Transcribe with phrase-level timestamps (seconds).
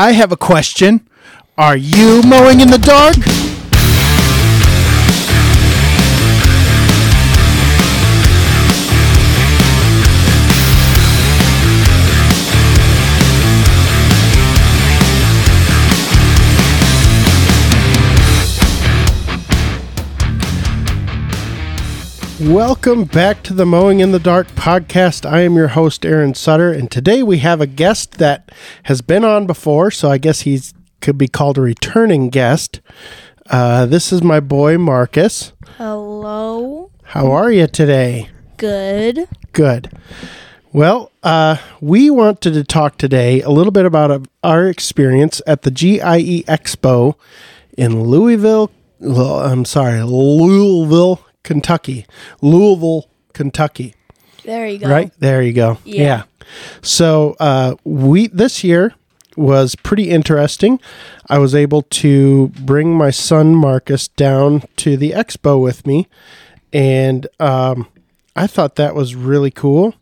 [0.00, 1.06] I have a question.
[1.58, 3.39] Are you mowing in the dark?
[22.40, 25.28] Welcome back to the Mowing in the Dark podcast.
[25.30, 28.50] I am your host, Aaron Sutter, and today we have a guest that
[28.84, 32.80] has been on before, so I guess he's could be called a returning guest.
[33.50, 35.52] Uh, this is my boy Marcus.
[35.76, 36.90] Hello.
[37.02, 38.30] How are you today?
[38.56, 39.28] Good.
[39.52, 39.92] Good.
[40.72, 45.60] Well, uh, we wanted to talk today a little bit about uh, our experience at
[45.62, 47.16] the GIE Expo
[47.76, 48.70] in Louisville.
[48.98, 52.06] well, I'm sorry, Louisville, Kentucky.
[52.40, 53.94] Louisville, Kentucky.
[54.44, 54.88] There you go.
[54.88, 55.78] Right there, you go.
[55.84, 56.24] Yeah.
[56.82, 58.94] So uh, we this year
[59.36, 60.80] was pretty interesting.
[61.28, 66.08] I was able to bring my son Marcus down to the expo with me,
[66.72, 67.86] and um,
[68.34, 69.94] I thought that was really cool.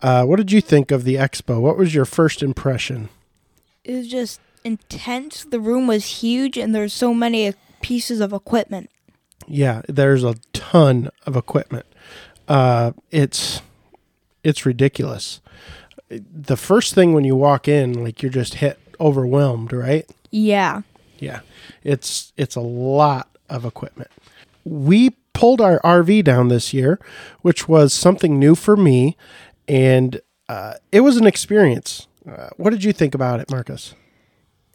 [0.00, 1.60] Uh, what did you think of the expo?
[1.60, 3.08] What was your first impression?
[3.84, 5.44] It was just intense.
[5.44, 8.90] The room was huge, and there's so many pieces of equipment.
[9.48, 11.86] Yeah, there's a ton of equipment.
[12.46, 13.60] Uh, it's
[14.44, 15.40] it's ridiculous.
[16.10, 20.08] The first thing when you walk in, like you're just hit overwhelmed, right?
[20.30, 20.82] Yeah.
[21.18, 21.40] Yeah,
[21.82, 24.10] it's it's a lot of equipment.
[24.64, 26.98] We pulled our RV down this year,
[27.42, 29.16] which was something new for me,
[29.66, 32.06] and uh, it was an experience.
[32.28, 33.94] Uh, what did you think about it, Marcus?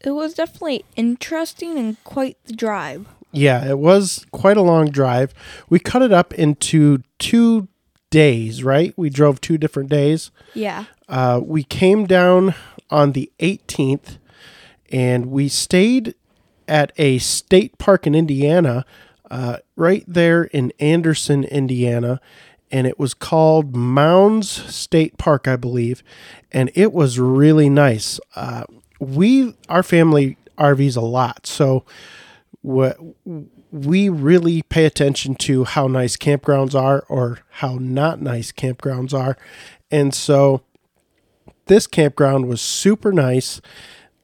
[0.03, 3.07] It was definitely interesting and quite the drive.
[3.33, 5.33] Yeah, it was quite a long drive.
[5.69, 7.67] We cut it up into two
[8.11, 8.93] days, right?
[8.95, 10.29] We drove two different days.
[10.53, 10.85] Yeah.
[11.09, 12.53] Uh, we came down
[12.91, 14.19] on the 18th
[14.91, 16.13] and we stayed
[16.67, 18.85] at a state park in Indiana,
[19.31, 22.21] uh, right there in Anderson, Indiana.
[22.71, 26.03] And it was called Mounds State Park, I believe.
[26.51, 28.19] And it was really nice.
[28.35, 28.65] Uh,
[28.99, 31.47] we, our family RVs a lot.
[31.47, 31.83] So,
[32.63, 32.97] what
[33.71, 39.37] we really pay attention to how nice campgrounds are or how not nice campgrounds are.
[39.91, 40.63] And so
[41.67, 43.61] this campground was super nice.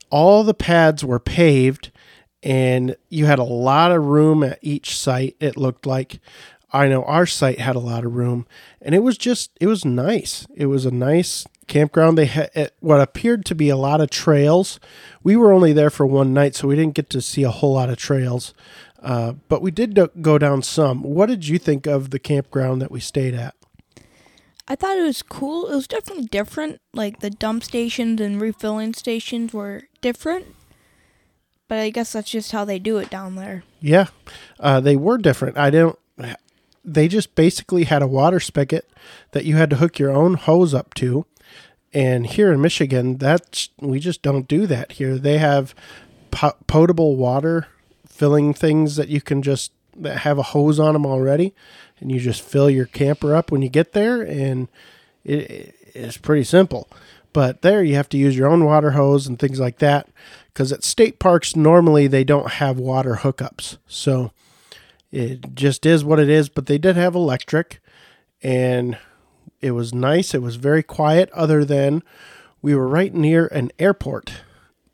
[0.09, 1.91] All the pads were paved
[2.41, 5.35] and you had a lot of room at each site.
[5.41, 6.19] It looked like
[6.71, 8.47] I know our site had a lot of room
[8.81, 10.47] and it was just it was nice.
[10.55, 12.17] It was a nice campground.
[12.17, 14.79] They had what appeared to be a lot of trails.
[15.23, 17.73] We were only there for one night, so we didn't get to see a whole
[17.73, 18.53] lot of trails.
[19.01, 21.03] Uh, but we did do- go down some.
[21.03, 23.55] What did you think of the campground that we stayed at?
[24.67, 25.67] I thought it was cool.
[25.67, 26.81] It was definitely different.
[26.93, 30.47] Like the dump stations and refilling stations were different.
[31.67, 33.63] But I guess that's just how they do it down there.
[33.79, 34.07] Yeah,
[34.59, 35.57] uh, they were different.
[35.57, 35.97] I don't.
[36.83, 38.89] They just basically had a water spigot
[39.31, 41.25] that you had to hook your own hose up to,
[41.93, 45.17] and here in Michigan, that's we just don't do that here.
[45.17, 45.73] They have
[46.31, 47.67] po- potable water
[48.07, 51.53] filling things that you can just that have a hose on them already,
[51.99, 54.67] and you just fill your camper up when you get there, and
[55.23, 56.87] it, it's pretty simple.
[57.33, 60.07] But there, you have to use your own water hose and things like that,
[60.53, 64.31] because at state parks normally they don't have water hookups, so
[65.11, 66.49] it just is what it is.
[66.49, 67.81] But they did have electric,
[68.41, 68.97] and
[69.61, 70.33] it was nice.
[70.33, 72.03] It was very quiet, other than
[72.61, 74.41] we were right near an airport.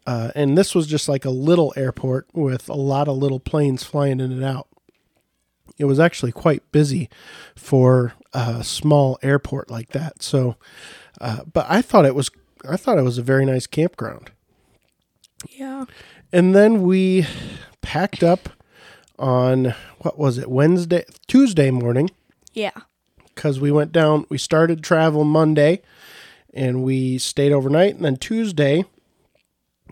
[0.08, 3.84] Uh, and this was just like a little airport with a lot of little planes
[3.84, 4.68] flying in and out.
[5.78, 7.10] It was actually quite busy
[7.56, 10.22] for a small airport like that.
[10.22, 10.56] So,
[11.20, 12.30] uh, but I thought it was,
[12.68, 14.32] I thought it was a very nice campground.
[15.50, 15.86] Yeah.
[16.32, 17.26] And then we
[17.82, 18.50] packed up
[19.18, 22.10] on what was it Wednesday, Tuesday morning
[22.54, 22.72] Yeah.
[23.36, 24.26] Because we went down.
[24.30, 25.82] We started travel Monday,
[26.54, 27.96] and we stayed overnight.
[27.96, 28.86] And then Tuesday,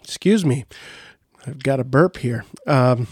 [0.02, 0.66] excuse me,
[1.46, 2.46] I've got a burp here.
[2.66, 3.08] Um,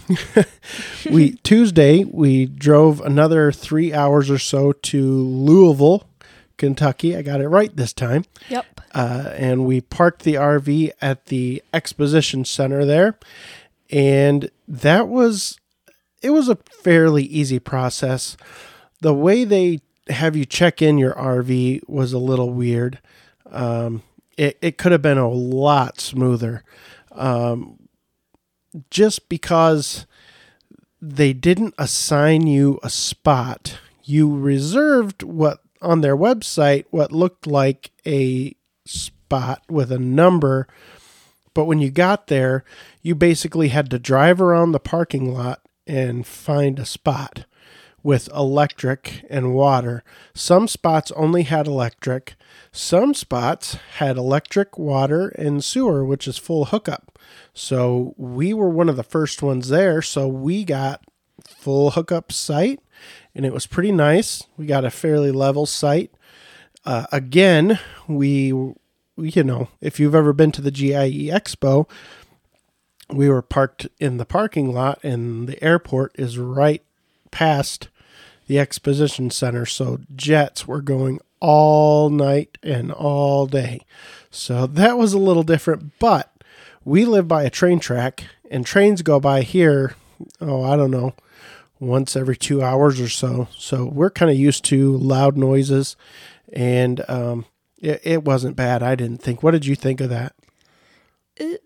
[1.10, 6.08] we Tuesday we drove another three hours or so to Louisville,
[6.56, 7.16] Kentucky.
[7.16, 8.24] I got it right this time.
[8.48, 8.80] Yep.
[8.94, 13.18] Uh, and we parked the RV at the exposition center there,
[13.90, 15.58] and that was
[16.22, 18.36] it was a fairly easy process.
[19.00, 19.80] The way they
[20.12, 23.00] have you check in your RV was a little weird.
[23.50, 24.02] Um,
[24.36, 26.64] it, it could have been a lot smoother.
[27.12, 27.78] Um,
[28.90, 30.06] just because
[31.00, 37.90] they didn't assign you a spot, you reserved what on their website what looked like
[38.06, 38.54] a
[38.86, 40.68] spot with a number
[41.54, 42.64] But when you got there,
[43.02, 47.44] you basically had to drive around the parking lot and find a spot
[48.02, 50.02] with electric and water.
[50.34, 52.34] Some spots only had electric.
[52.72, 57.18] Some spots had electric, water, and sewer, which is full hookup.
[57.54, 60.02] So we were one of the first ones there.
[60.02, 61.04] So we got
[61.46, 62.80] full hookup site,
[63.34, 64.44] and it was pretty nice.
[64.56, 66.12] We got a fairly level site.
[66.84, 67.78] Uh, again,
[68.08, 68.46] we,
[69.16, 71.88] you know, if you've ever been to the GIE Expo,
[73.08, 76.82] we were parked in the parking lot, and the airport is right
[77.30, 77.88] past
[78.46, 79.66] the exposition center.
[79.66, 83.80] So jets were going all night and all day.
[84.30, 86.32] So that was a little different, but
[86.84, 89.94] we live by a train track and trains go by here,
[90.40, 91.14] oh, I don't know,
[91.80, 93.48] once every two hours or so.
[93.56, 95.96] So we're kind of used to loud noises
[96.52, 97.44] and um,
[97.78, 98.82] it, it wasn't bad.
[98.82, 99.42] I didn't think.
[99.42, 100.34] What did you think of that?
[101.36, 101.62] It,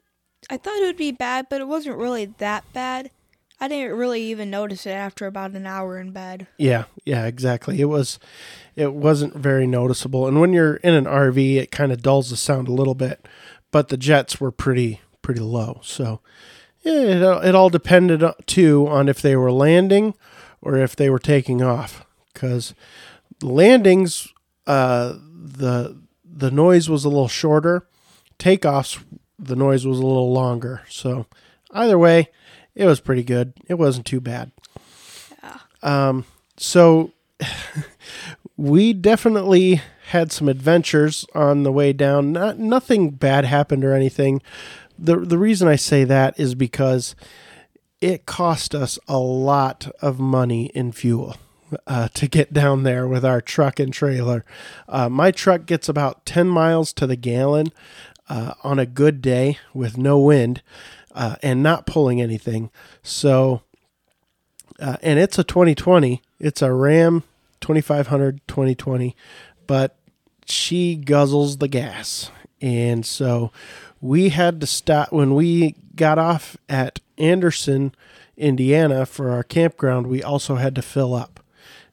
[0.48, 3.10] I thought it would be bad, but it wasn't really that bad.
[3.58, 6.46] I didn't really even notice it after about an hour in bed.
[6.58, 7.80] Yeah, yeah, exactly.
[7.80, 8.18] It was
[8.74, 10.26] it wasn't very noticeable.
[10.26, 13.26] And when you're in an RV, it kind of dulls the sound a little bit,
[13.70, 15.80] but the jets were pretty pretty low.
[15.82, 16.20] So
[16.82, 20.14] yeah, it, it all depended too on if they were landing
[20.60, 22.04] or if they were taking off
[22.34, 22.74] cuz
[23.42, 24.28] landings
[24.66, 27.88] uh the the noise was a little shorter.
[28.38, 29.02] Takeoffs
[29.38, 30.82] the noise was a little longer.
[30.90, 31.26] So
[31.72, 32.28] either way,
[32.76, 33.54] it was pretty good.
[33.66, 34.52] It wasn't too bad.
[35.42, 35.58] Yeah.
[35.82, 36.26] Um,
[36.56, 37.12] so
[38.56, 39.80] we definitely
[40.10, 42.32] had some adventures on the way down.
[42.32, 44.42] Not nothing bad happened or anything.
[44.98, 47.16] The the reason I say that is because
[48.00, 51.36] it cost us a lot of money in fuel.
[51.84, 54.44] Uh, to get down there with our truck and trailer.
[54.88, 57.72] Uh, my truck gets about 10 miles to the gallon
[58.28, 60.62] uh, on a good day with no wind
[61.16, 62.70] uh, and not pulling anything.
[63.02, 63.62] So,
[64.78, 66.22] uh, and it's a 2020.
[66.38, 67.24] It's a Ram
[67.60, 69.16] 2500 2020,
[69.66, 69.96] but
[70.44, 72.30] she guzzles the gas.
[72.60, 73.50] And so
[74.00, 77.94] we had to stop when we got off at Anderson,
[78.36, 80.06] Indiana for our campground.
[80.06, 81.40] We also had to fill up.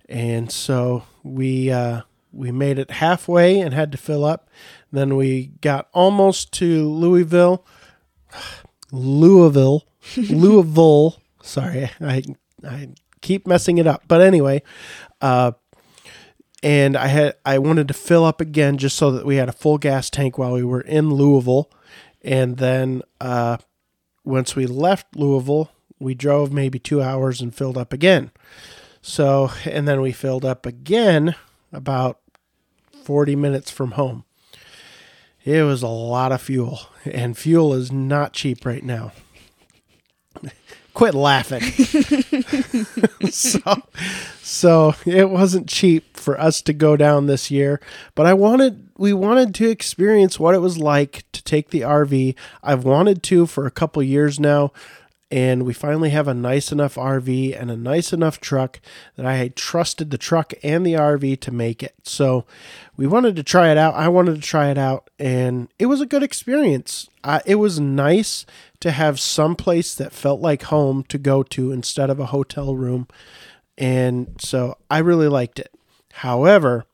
[0.09, 2.01] And so we, uh,
[2.33, 4.49] we made it halfway and had to fill up.
[4.91, 7.65] Then we got almost to Louisville,
[8.93, 9.87] Louisville,
[10.17, 11.19] Louisville.
[11.41, 12.23] Sorry, I
[12.65, 12.89] I
[13.21, 14.03] keep messing it up.
[14.07, 14.61] But anyway,
[15.19, 15.53] uh,
[16.61, 19.53] and I had I wanted to fill up again just so that we had a
[19.53, 21.71] full gas tank while we were in Louisville,
[22.21, 23.57] and then uh,
[24.23, 28.29] once we left Louisville, we drove maybe two hours and filled up again.
[29.01, 31.35] So and then we filled up again
[31.73, 32.19] about
[33.03, 34.23] forty minutes from home.
[35.45, 39.11] It was a lot of fuel, and fuel is not cheap right now.
[40.93, 41.61] Quit laughing.
[43.29, 43.59] so,
[44.41, 47.81] so it wasn't cheap for us to go down this year,
[48.15, 52.35] but I wanted we wanted to experience what it was like to take the RV.
[52.61, 54.71] I've wanted to for a couple years now,
[55.33, 58.79] and we finally have a nice enough RV and a nice enough truck
[59.15, 61.95] that I had trusted the truck and the RV to make it.
[62.03, 62.45] So
[62.95, 63.95] we wanted to try it out.
[63.95, 67.09] I wanted to try it out, and it was a good experience.
[67.23, 68.45] Uh, it was nice
[68.81, 72.75] to have some place that felt like home to go to instead of a hotel
[72.75, 73.07] room.
[73.75, 75.73] And so I really liked it.
[76.11, 76.85] However,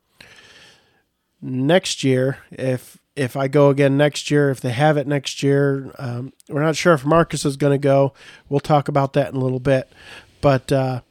[1.41, 5.92] next year, if if I go again next year, if they have it next year,
[6.00, 8.14] um, we're not sure if Marcus is going to go.
[8.48, 9.92] We'll talk about that in a little bit,
[10.40, 11.02] but uh,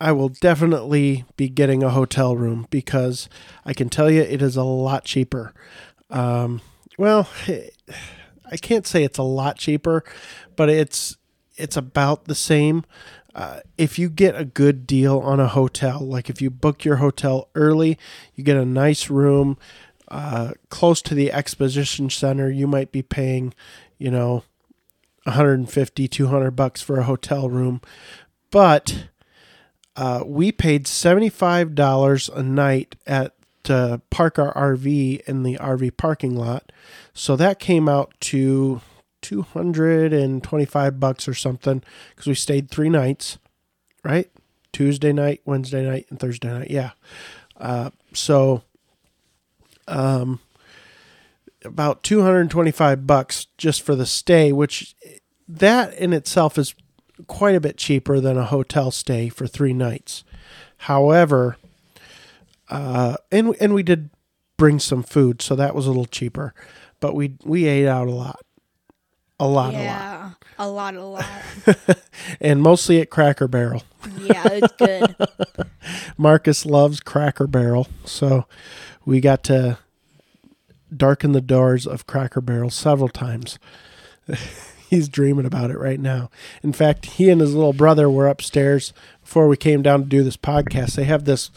[0.00, 3.28] I will definitely be getting a hotel room because
[3.64, 5.54] I can tell you it is a lot cheaper.
[6.10, 6.60] Um,
[6.98, 7.28] well,
[8.50, 10.02] I can't say it's a lot cheaper,
[10.56, 11.16] but it's
[11.56, 12.84] it's about the same.
[13.32, 16.96] Uh, if you get a good deal on a hotel, like if you book your
[16.96, 17.96] hotel early,
[18.34, 19.56] you get a nice room
[20.08, 23.54] uh, close to the exposition center, you might be paying,
[23.98, 24.44] you know,
[25.24, 27.80] 150, 200 bucks for a hotel room.
[28.50, 29.08] But
[29.96, 33.34] uh, we paid $75 a night at
[33.64, 36.70] to park our RV in the RV parking lot.
[37.14, 38.82] So that came out to
[39.22, 43.38] 225 bucks or something because we stayed three nights,
[44.04, 44.30] right?
[44.72, 46.70] Tuesday night, Wednesday night, and Thursday night.
[46.70, 46.90] Yeah.
[47.56, 48.62] Uh, so
[49.88, 50.40] um,
[51.64, 54.94] about 225 bucks just for the stay, which
[55.48, 56.74] that in itself is
[57.26, 60.24] quite a bit cheaper than a hotel stay for three nights.
[60.78, 61.56] However,
[62.68, 64.10] uh, and and we did
[64.56, 66.54] bring some food, so that was a little cheaper.
[67.00, 68.40] but we we ate out a lot,
[69.38, 71.98] a lot, a lot, a lot, a lot.
[72.40, 73.82] and mostly at Cracker Barrel.
[74.18, 75.14] yeah, it's good.
[76.18, 78.46] Marcus loves Cracker Barrel, so
[79.04, 79.78] we got to
[80.94, 83.58] darken the doors of Cracker Barrel several times.
[84.88, 86.30] He's dreaming about it right now.
[86.62, 88.92] In fact, he and his little brother were upstairs
[89.22, 90.94] before we came down to do this podcast.
[90.94, 91.50] They have this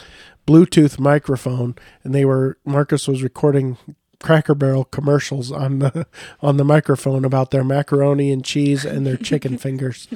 [0.48, 3.78] Bluetooth microphone, and they were Marcus was recording
[4.20, 6.08] Cracker Barrel commercials on the
[6.42, 10.08] on the microphone about their macaroni and cheese and their chicken fingers.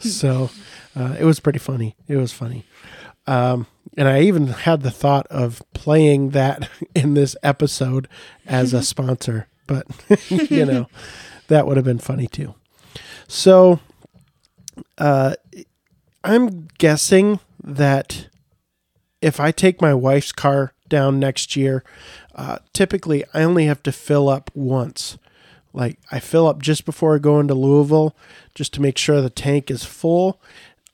[0.00, 0.50] So
[0.96, 1.96] uh, it was pretty funny.
[2.08, 2.64] It was funny.
[3.26, 3.66] Um,
[3.96, 8.08] and I even had the thought of playing that in this episode
[8.46, 9.86] as a sponsor, but
[10.28, 10.88] you know,
[11.48, 12.54] that would have been funny too.
[13.28, 13.80] So,
[14.98, 15.34] uh,
[16.24, 18.28] I'm guessing that
[19.22, 21.84] if I take my wife's car down next year,
[22.34, 25.18] uh, typically I only have to fill up once.
[25.72, 28.16] Like I fill up just before I go into Louisville,
[28.54, 30.40] just to make sure the tank is full,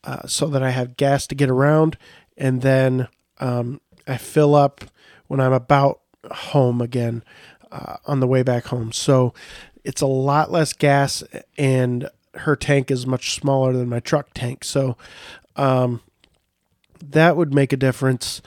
[0.04, 1.96] uh, so that I have gas to get around,
[2.36, 4.84] and then um, I fill up
[5.26, 6.00] when I'm about
[6.30, 7.22] home again
[7.70, 8.92] uh, on the way back home.
[8.92, 9.34] So
[9.84, 11.22] it's a lot less gas,
[11.56, 14.64] and her tank is much smaller than my truck tank.
[14.64, 14.96] So
[15.56, 16.02] um,
[17.02, 18.42] that would make a difference.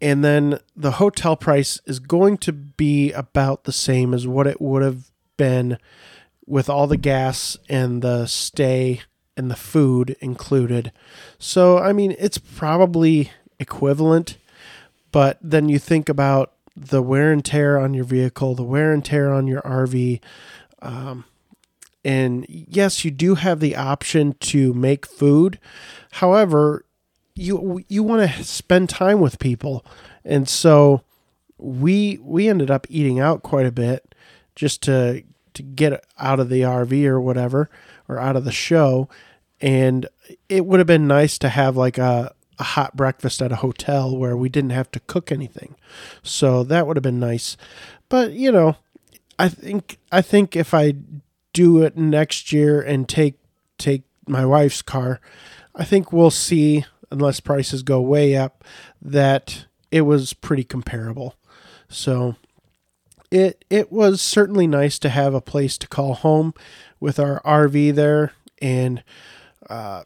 [0.00, 4.60] And then the hotel price is going to be about the same as what it
[4.60, 5.78] would have been
[6.46, 9.00] with all the gas and the stay
[9.36, 10.92] and the food included.
[11.38, 14.38] So, I mean, it's probably equivalent,
[15.12, 19.04] but then you think about the wear and tear on your vehicle, the wear and
[19.04, 20.20] tear on your RV.
[20.82, 21.24] Um,
[22.04, 25.58] and yes, you do have the option to make food.
[26.12, 26.84] However,
[27.34, 29.84] you you want to spend time with people,
[30.24, 31.02] and so
[31.58, 34.14] we we ended up eating out quite a bit
[34.54, 35.22] just to
[35.54, 37.68] to get out of the RV or whatever
[38.08, 39.08] or out of the show,
[39.60, 40.06] and
[40.48, 44.16] it would have been nice to have like a a hot breakfast at a hotel
[44.16, 45.74] where we didn't have to cook anything.
[46.22, 47.56] So that would have been nice.
[48.08, 48.76] But, you know,
[49.38, 50.94] I think I think if I
[51.52, 53.34] do it next year and take
[53.78, 55.20] take my wife's car,
[55.74, 58.64] I think we'll see unless prices go way up
[59.00, 61.36] that it was pretty comparable.
[61.88, 62.36] So
[63.30, 66.54] it it was certainly nice to have a place to call home
[67.00, 68.32] with our RV there
[68.62, 69.04] and
[69.68, 70.04] uh,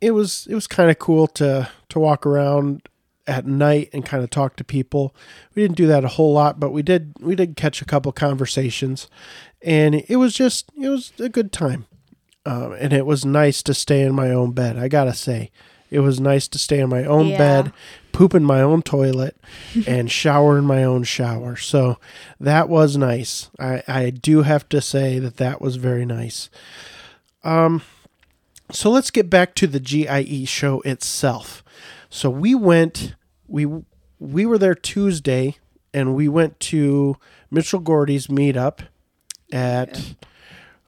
[0.00, 2.82] it was it was kind of cool to to walk around
[3.26, 5.14] at night and kind of talk to people.
[5.54, 8.10] We didn't do that a whole lot, but we did we did catch a couple
[8.12, 9.08] conversations,
[9.62, 11.86] and it was just it was a good time,
[12.46, 14.78] um, and it was nice to stay in my own bed.
[14.78, 15.50] I gotta say,
[15.90, 17.38] it was nice to stay in my own Yeah.
[17.38, 17.72] bed,
[18.12, 19.36] poop in my own toilet,
[19.86, 21.56] and shower in my own shower.
[21.56, 21.98] So
[22.40, 23.50] that was nice.
[23.60, 26.48] I I do have to say that that was very nice.
[27.44, 27.82] Um,
[28.72, 31.62] so let's get back to the GIE show itself.
[32.08, 33.14] So we went
[33.46, 33.66] we
[34.18, 35.56] we were there Tuesday
[35.92, 37.16] and we went to
[37.50, 38.80] Mitchell Gordy's meetup
[39.52, 40.14] at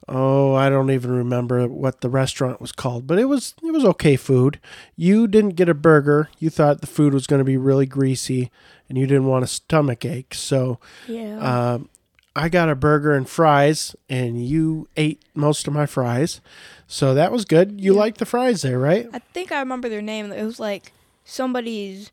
[0.07, 3.85] oh, I don't even remember what the restaurant was called, but it was it was
[3.85, 4.59] okay food.
[4.95, 6.29] You didn't get a burger.
[6.39, 8.51] You thought the food was going to be really greasy
[8.89, 10.33] and you didn't want a stomach ache.
[10.33, 11.37] So Yeah.
[11.73, 11.89] um,
[12.35, 16.41] I got a burger and fries, and you ate most of my fries.
[16.87, 17.79] So that was good.
[17.79, 17.99] You Yeah.
[17.99, 19.07] liked the fries there, right?
[19.13, 20.31] I think I remember their name.
[20.31, 20.91] It was like
[21.25, 22.11] somebody's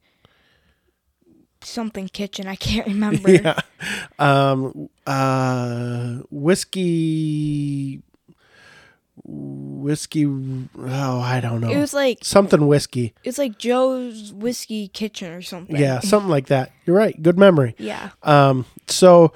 [1.63, 2.47] something kitchen.
[2.47, 3.31] I can't remember.
[3.33, 3.59] yeah.
[4.19, 8.03] Um, uh, whiskey,
[9.25, 10.27] whiskey.
[10.27, 11.71] Oh, I don't know.
[11.71, 13.15] It was like something whiskey.
[13.25, 15.77] it's like Joe's Whiskey Kitchen or something.
[15.77, 16.73] Yeah, something like that.
[16.85, 17.21] You're right.
[17.23, 17.75] Good memory.
[17.79, 18.11] Yeah.
[18.23, 19.33] Um, so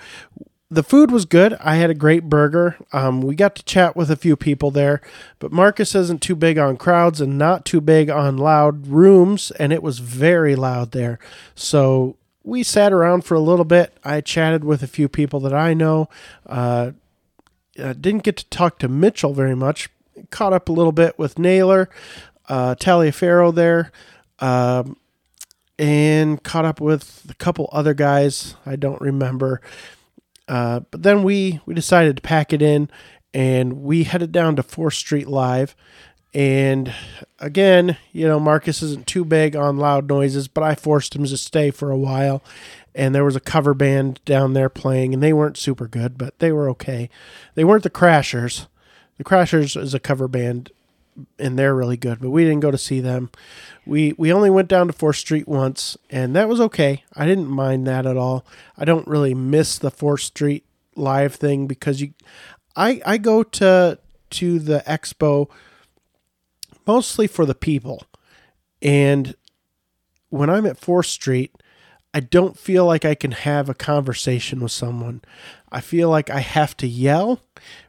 [0.74, 1.54] the food was good.
[1.60, 2.76] I had a great burger.
[2.92, 5.00] Um, we got to chat with a few people there,
[5.38, 9.72] but Marcus isn't too big on crowds and not too big on loud rooms, and
[9.72, 11.18] it was very loud there.
[11.54, 13.96] So we sat around for a little bit.
[14.04, 16.08] I chatted with a few people that I know.
[16.46, 16.92] Uh,
[17.78, 19.88] uh, didn't get to talk to Mitchell very much.
[20.30, 21.88] Caught up a little bit with Naylor,
[22.48, 23.90] uh, Taliaferro there.
[24.38, 24.96] Um,
[25.78, 29.60] and caught up with a couple other guys I don't remember.
[30.48, 32.90] Uh, but then we we decided to pack it in,
[33.32, 35.74] and we headed down to Fourth Street Live.
[36.34, 36.92] And
[37.38, 41.36] again, you know, Marcus isn't too big on loud noises, but I forced him to
[41.36, 42.42] stay for a while.
[42.92, 46.38] And there was a cover band down there playing, and they weren't super good, but
[46.40, 47.08] they were okay.
[47.54, 48.66] They weren't the Crashers.
[49.16, 50.70] The Crashers is a cover band,
[51.38, 53.30] and they're really good, but we didn't go to see them.
[53.86, 57.04] We we only went down to Fourth Street once, and that was okay.
[57.14, 58.44] I didn't mind that at all.
[58.76, 60.64] I don't really miss the Fourth Street
[60.96, 62.14] live thing because you
[62.76, 63.98] I I go to
[64.30, 65.48] to the expo
[66.86, 68.02] mostly for the people.
[68.82, 69.34] And
[70.28, 71.54] when I'm at 4th Street,
[72.14, 75.20] I don't feel like I can have a conversation with someone.
[75.72, 77.40] I feel like I have to yell,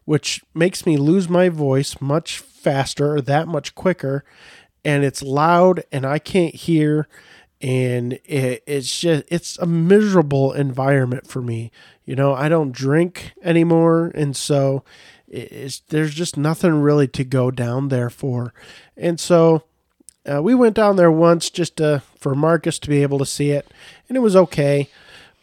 [0.03, 4.25] which makes me lose my voice much faster or that much quicker.
[4.83, 7.07] And it's loud and I can't hear.
[7.61, 11.71] And it, it's just, it's a miserable environment for me.
[12.03, 14.11] You know, I don't drink anymore.
[14.15, 14.83] And so
[15.27, 18.55] there's just nothing really to go down there for.
[18.97, 19.65] And so
[20.29, 23.51] uh, we went down there once just to, for Marcus to be able to see
[23.51, 23.67] it,
[24.07, 24.89] and it was okay.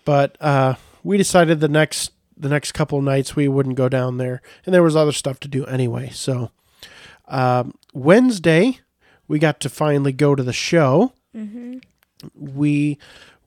[0.04, 4.42] But uh, we decided the next the next couple nights we wouldn't go down there,
[4.64, 6.10] and there was other stuff to do anyway.
[6.10, 6.50] So
[7.28, 8.80] um, Wednesday
[9.28, 11.12] we got to finally go to the show.
[11.36, 11.78] Mm-hmm.
[12.34, 12.98] We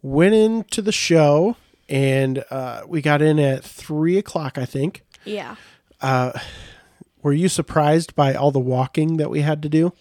[0.01, 1.57] went into the show,
[1.89, 5.03] and uh, we got in at three o'clock, I think.
[5.25, 5.55] Yeah.
[5.99, 6.39] Uh,
[7.21, 9.93] were you surprised by all the walking that we had to do?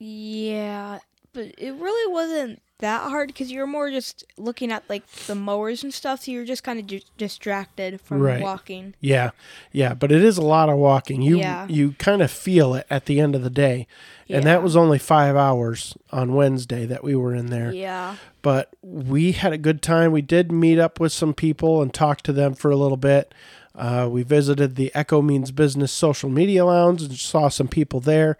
[0.00, 0.98] Yeah,
[1.32, 5.84] but it really wasn't that hard because you're more just looking at like the mowers
[5.84, 8.42] and stuff, so you're just kind of di- distracted from Right.
[8.42, 8.94] walking.
[9.00, 9.30] Yeah,
[9.70, 11.20] yeah, but it is a lot of walking.
[11.20, 11.66] You Yeah.
[11.68, 13.86] you kind of feel it at the end of the day,
[14.30, 14.52] and Yeah.
[14.52, 17.70] that was only five hours on Wednesday that we were in there.
[17.70, 18.16] Yeah.
[18.40, 20.10] But we had a good time.
[20.12, 23.34] We did meet up with some people and talk to them for a little bit.
[23.74, 28.36] Uh, we visited the Echo Means Business social media lounge and saw some people there.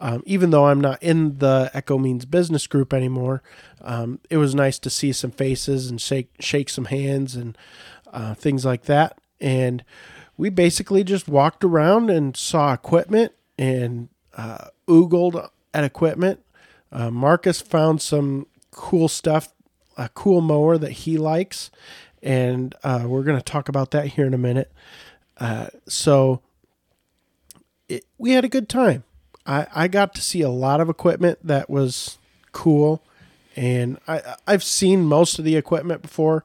[0.00, 3.42] Um, even though I'm not in the Echo Means Business group anymore,
[3.82, 7.56] um, it was nice to see some faces and shake shake some hands and
[8.12, 9.18] uh, things like that.
[9.40, 9.84] And
[10.36, 16.40] we basically just walked around and saw equipment and uh, oogled at equipment.
[16.90, 19.52] Uh, Marcus found some cool stuff,
[19.98, 21.70] a cool mower that he likes,
[22.22, 24.72] and uh, we're going to talk about that here in a minute.
[25.36, 26.40] Uh, so
[27.88, 29.04] it, we had a good time.
[29.46, 32.18] I, I got to see a lot of equipment that was
[32.52, 33.02] cool,
[33.56, 36.44] and I I've seen most of the equipment before,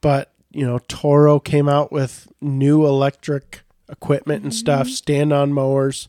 [0.00, 6.08] but you know Toro came out with new electric equipment and stuff, stand on mowers,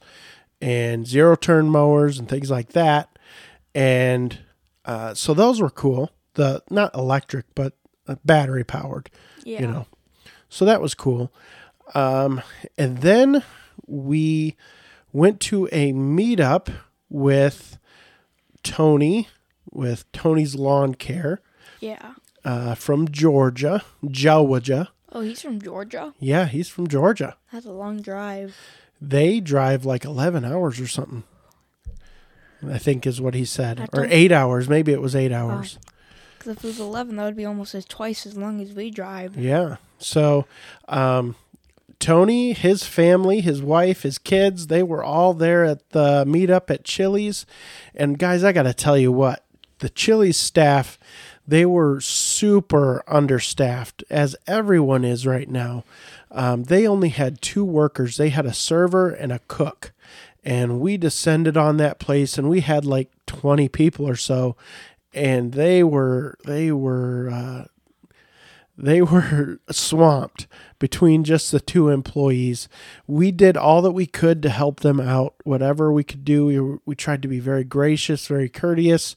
[0.62, 3.18] and zero turn mowers and things like that,
[3.76, 4.40] and
[4.86, 6.12] uh, so those were cool.
[6.34, 7.74] The not electric, but
[8.08, 9.10] uh, battery powered
[9.46, 9.62] Yeah.
[9.62, 9.86] you know
[10.50, 11.32] so that was cool
[11.96, 12.42] um,
[12.78, 13.44] and then
[13.88, 14.56] we
[15.14, 16.74] went to a meetup
[17.10, 17.78] with
[18.64, 19.28] tony
[19.72, 21.42] with tony's lawn care
[21.80, 22.14] Yeah.
[22.44, 26.14] uh, from georgia georgia Oh, he's from Georgia.
[26.20, 28.56] yeah he's from georgia That's a long drive.
[29.00, 31.24] they drive like 11 hours or something
[32.68, 35.78] i think is what he said or eight hours maybe it was eight hours
[36.40, 38.92] Because if it was 11, that would be almost as twice as long as we
[38.92, 39.38] drive.
[39.38, 39.78] Yeah.
[39.98, 40.46] So,
[40.90, 41.36] um,
[42.04, 46.84] Tony, his family, his wife, his kids, they were all there at the meetup at
[46.84, 47.46] Chili's.
[47.96, 49.46] And guys, I got to tell you what,
[49.80, 51.00] the Chili's staff,
[51.48, 55.86] they were super understaffed, as everyone is right now.
[56.30, 59.94] Um, they only had two workers, they had a server and a cook.
[60.44, 64.58] And we descended on that place and we had like 20 people or so.
[65.14, 67.73] And they were, they were, uh,
[68.78, 70.48] they were swamped
[70.80, 72.68] between just the two employees.
[73.08, 76.46] We did all that we could to help them out, whatever we could do.
[76.46, 79.16] We, we tried to be very gracious, very courteous.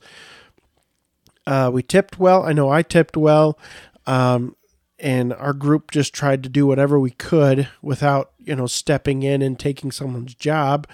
[1.46, 2.44] Uh, we tipped well.
[2.44, 3.58] I know I tipped well.
[4.06, 4.56] Um,
[4.98, 9.42] and our group just tried to do whatever we could without, you know, stepping in
[9.42, 10.88] and taking someone's job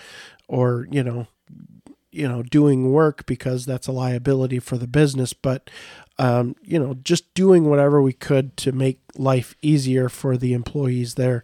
[0.48, 1.26] or, you know,
[2.10, 5.32] you know, doing work because that's a liability for the business.
[5.32, 5.70] But
[6.22, 11.14] um, you know, just doing whatever we could to make life easier for the employees
[11.14, 11.42] there.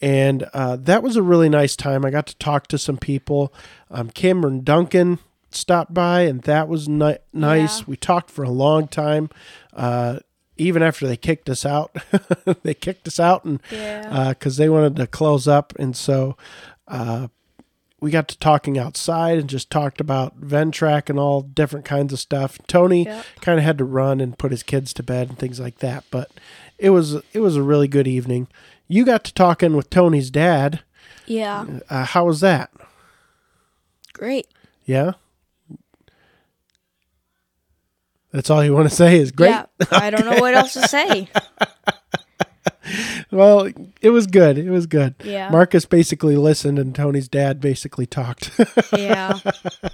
[0.00, 2.04] And uh, that was a really nice time.
[2.04, 3.52] I got to talk to some people.
[3.90, 5.18] Um, Cameron Duncan
[5.50, 7.80] stopped by, and that was ni- nice.
[7.80, 7.84] Yeah.
[7.88, 9.28] We talked for a long time.
[9.74, 10.20] Uh,
[10.56, 11.94] even after they kicked us out,
[12.62, 14.30] they kicked us out, and Yeah.
[14.30, 16.36] because they wanted to close up, and so
[16.88, 17.28] uh,
[18.00, 22.18] we got to talking outside and just talked about Ventrac and all different kinds of
[22.18, 22.58] stuff.
[22.66, 23.24] Tony Yep.
[23.40, 26.04] kind of had to run and put his kids to bed and things like that,
[26.10, 26.30] but
[26.78, 28.48] it was it was a really good evening.
[28.88, 30.80] You got to talking with Tony's dad.
[31.26, 31.64] yeah.
[31.88, 32.70] Uh, how was that?
[34.12, 34.46] Great.
[34.84, 35.12] Yeah.
[38.32, 39.48] That's all you want to say is great.
[39.50, 39.64] Yeah.
[39.90, 41.28] I don't know what else to say.
[43.30, 43.70] Well,
[44.00, 44.58] it was good.
[44.58, 45.14] It was good.
[45.24, 45.50] Yeah.
[45.50, 48.50] Marcus basically listened and Tony's dad basically talked.
[48.96, 49.38] Yeah.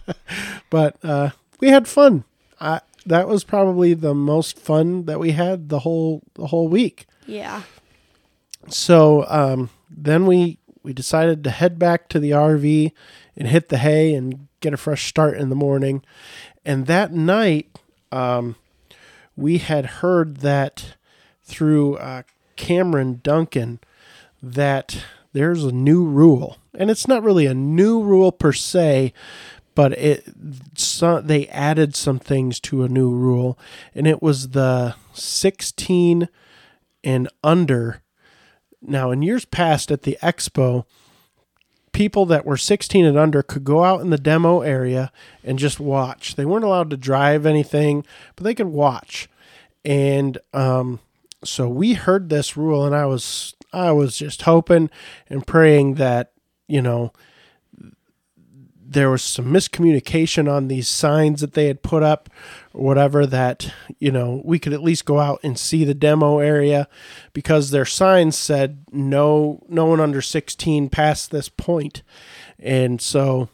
[0.71, 2.25] but uh, we had fun.
[2.61, 7.07] I, that was probably the most fun that we had the whole the whole week.
[7.27, 7.63] Yeah.
[8.69, 12.93] So um, then we we decided to head back to the RV
[13.37, 16.03] and hit the hay and get a fresh start in the morning.
[16.65, 17.79] And that night,
[18.11, 18.57] um,
[19.37, 20.95] we had heard that
[21.43, 22.23] through uh,
[22.57, 23.81] Cameron Duncan
[24.43, 29.12] that there's a new rule, and it's not really a new rule per se,
[29.75, 30.25] but it
[30.77, 33.59] so, they added some things to a new rule,
[33.95, 36.29] and it was the 16
[37.05, 38.03] and under.
[38.81, 40.85] Now, in years past at the expo,
[41.93, 45.12] people that were 16 and under could go out in the demo area
[45.45, 46.35] and just watch.
[46.35, 49.29] They weren't allowed to drive anything, but they could watch.
[49.85, 51.01] And um,
[51.45, 54.91] so we heard this rule, and I was I was just hoping
[55.29, 56.33] and praying that
[56.69, 57.13] you know
[58.93, 62.29] there was some miscommunication on these signs that they had put up
[62.75, 66.39] or whatever that you know we could at least go out and see the demo
[66.39, 66.89] area
[67.33, 72.03] because their signs said no no one under 16 past this point.
[72.59, 73.49] And so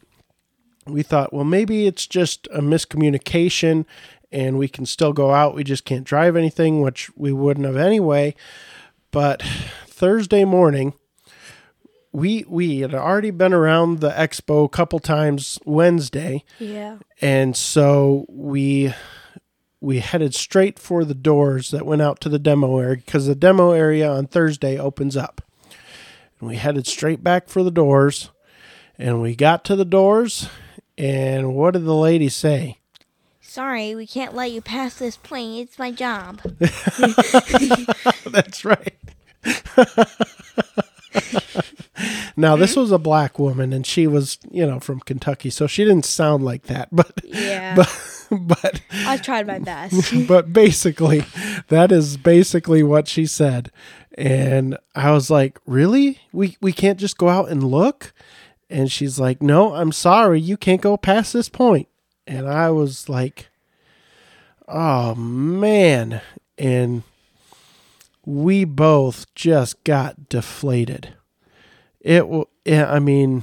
[0.86, 3.84] we thought well maybe it's just a miscommunication
[4.30, 7.76] and we can still go out we just can't drive anything which we wouldn't have
[7.76, 8.34] anyway
[9.10, 9.42] but
[9.86, 10.92] thursday morning
[12.12, 16.96] we we had already been around the expo a couple times Wednesday, Yeah.
[17.20, 18.94] and so we
[19.80, 23.34] we headed straight for the doors that went out to the demo area because the
[23.34, 25.42] demo area on Thursday opens up.
[26.40, 28.30] And we headed straight back for the doors,
[28.98, 30.48] and we got to the doors,
[30.96, 32.77] and what did the lady say?
[33.48, 35.62] Sorry, we can't let you pass this plane.
[35.62, 36.42] It's my job.
[38.26, 38.94] That's right.
[42.36, 42.80] now this hmm?
[42.80, 46.44] was a black woman, and she was you know from Kentucky, so she didn't sound
[46.44, 47.74] like that, but Yeah.
[47.74, 47.88] but
[48.30, 50.12] but I tried my best.
[50.28, 51.24] but basically
[51.68, 53.72] that is basically what she said
[54.18, 58.12] and i was like really we we can't just go out and look
[58.68, 61.86] and she's like no i'm sorry you can't go past this point
[62.28, 63.48] and i was like
[64.68, 66.20] oh man
[66.56, 67.02] and
[68.24, 71.14] we both just got deflated
[72.00, 72.24] it
[72.66, 73.42] i mean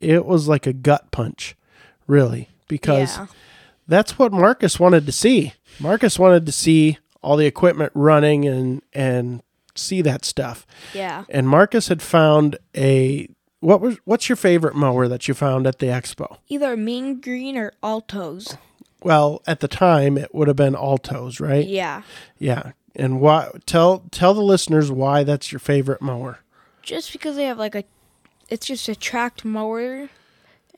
[0.00, 1.54] it was like a gut punch
[2.06, 3.26] really because yeah.
[3.86, 5.52] that's what Marcus wanted to see.
[5.78, 9.42] Marcus wanted to see all the equipment running and and
[9.74, 10.66] see that stuff.
[10.94, 11.24] Yeah.
[11.28, 13.28] And Marcus had found a
[13.60, 16.38] what was what's your favorite mower that you found at the expo?
[16.48, 18.56] Either mean green or Altoz.
[19.02, 21.66] Well, at the time it would have been Altoz, right?
[21.66, 22.02] Yeah.
[22.38, 22.72] Yeah.
[22.94, 26.40] And why tell tell the listeners why that's your favorite mower.
[26.82, 27.84] Just because they have like a,
[28.48, 30.08] it's just a tracked mower,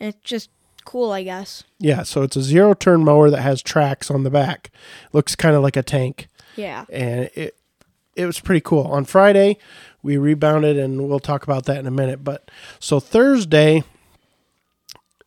[0.00, 0.50] it's just
[0.84, 1.62] cool, I guess.
[1.78, 4.70] Yeah, so it's a zero turn mower that has tracks on the back.
[5.12, 6.28] Looks kind of like a tank.
[6.56, 6.84] Yeah.
[6.92, 7.56] and it
[8.14, 8.82] it was pretty cool.
[8.82, 9.56] On Friday,
[10.02, 12.24] we rebounded, and we'll talk about that in a minute.
[12.24, 13.84] But so Thursday,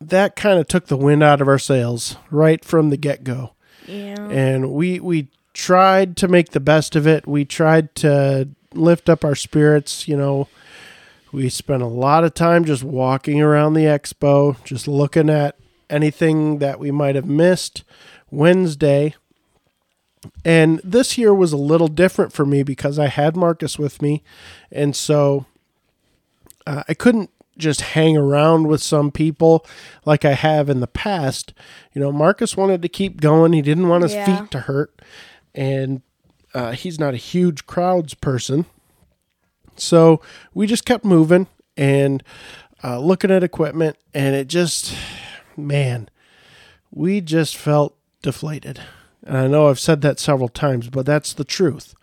[0.00, 3.52] that kind of took the wind out of our sails right from the get go,
[3.86, 4.28] Yeah.
[4.28, 7.26] and we we tried to make the best of it.
[7.26, 10.06] We tried to lift up our spirits.
[10.06, 10.48] You know,
[11.32, 15.56] we spent a lot of time just walking around the expo, just looking at
[15.88, 17.84] anything that we might have missed.
[18.30, 19.14] Wednesday,
[20.44, 24.22] and this year was a little different for me because I had Marcus with me.
[24.70, 25.46] And so
[26.66, 29.64] uh, I couldn't just hang around with some people
[30.04, 31.54] like I have in the past.
[31.94, 34.40] You know, Marcus wanted to keep going, he didn't want his Yeah.
[34.40, 35.00] feet to hurt.
[35.54, 36.02] And
[36.54, 38.66] uh, he's not a huge crowds person.
[39.76, 40.20] So
[40.54, 42.22] we just kept moving and
[42.84, 44.94] uh, looking at equipment, and it just,
[45.56, 46.08] man,
[46.90, 48.80] we just felt deflated.
[49.26, 51.94] And I know I've said that several times, but that's the truth.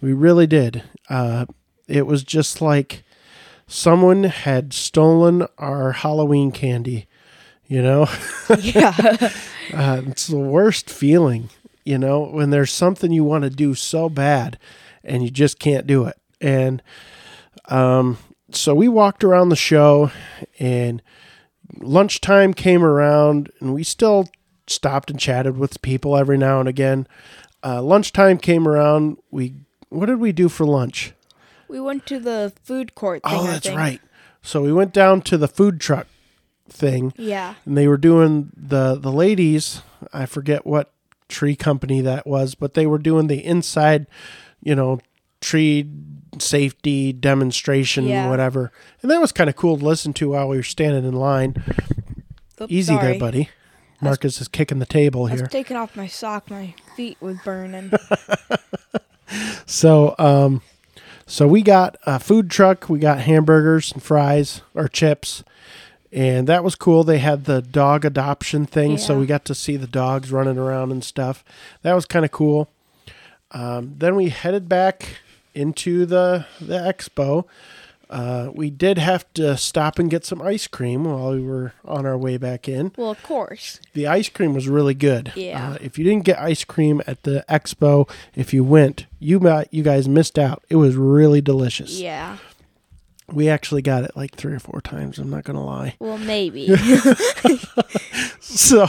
[0.00, 0.82] We really did.
[1.10, 1.44] Uh,
[1.86, 3.04] it was just like
[3.66, 7.06] someone had stolen our Halloween candy.
[7.66, 8.08] You know,
[8.60, 8.94] yeah.
[9.74, 11.50] uh, it's the worst feeling.
[11.84, 14.58] You know, when there's something you want to do so bad,
[15.04, 16.16] and you just can't do it.
[16.40, 16.82] And
[17.66, 18.16] um,
[18.52, 20.10] so we walked around the show,
[20.58, 21.02] and
[21.76, 24.28] lunchtime came around, and we still
[24.70, 27.06] stopped and chatted with people every now and again.
[27.64, 29.18] Uh, lunchtime came around.
[29.30, 29.54] We
[29.88, 31.12] what did we do for lunch?
[31.68, 33.32] we went to the food court thing.
[33.34, 34.00] Oh, that's right.
[34.40, 36.06] So we went down to the food truck
[36.68, 37.54] thing, Yeah.
[37.66, 39.82] and they were doing the the ladies.
[40.12, 40.92] I forget what
[41.28, 44.06] tree company that was, but they were doing the inside,
[44.62, 45.00] you know,
[45.42, 45.86] tree
[46.38, 48.30] safety demonstration, Yeah.
[48.30, 48.72] whatever.
[49.02, 51.62] And that was kind of cool to listen to while we were standing in line.
[52.60, 53.12] Oops, Easy sorry.
[53.12, 53.48] there, buddy.
[54.00, 55.38] Marcus is kicking the table here.
[55.38, 56.50] I was taking off my sock.
[56.50, 57.90] My feet was burning.
[59.66, 60.62] So, um,
[61.26, 62.88] So we got a food truck.
[62.88, 65.44] We got hamburgers and fries or chips,
[66.10, 67.04] and that was cool.
[67.04, 70.90] They had the dog adoption thing, so we got to see the dogs running around
[70.90, 71.44] and stuff.
[71.82, 72.70] That was kind of cool.
[73.50, 75.18] Um, then we headed back
[75.54, 77.44] into the the expo.
[78.10, 82.06] Uh, we did have to stop and get some ice cream while we were on
[82.06, 82.92] our way back in.
[82.96, 83.80] Well, of course.
[83.92, 85.32] The ice cream was really good.
[85.36, 85.72] Yeah.
[85.72, 89.68] Uh, if you didn't get ice cream at the expo, if you went, you might,
[89.70, 90.62] you guys missed out.
[90.70, 92.00] It was really delicious.
[92.00, 92.38] Yeah.
[93.30, 95.18] We actually got it like three or four times.
[95.18, 95.96] I'm not gonna lie.
[95.98, 96.74] Well, maybe.
[98.40, 98.88] So,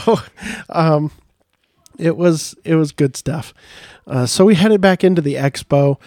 [0.70, 1.10] um,
[1.98, 3.52] it was it was good stuff.
[4.06, 5.98] Uh, so we headed back into the expo,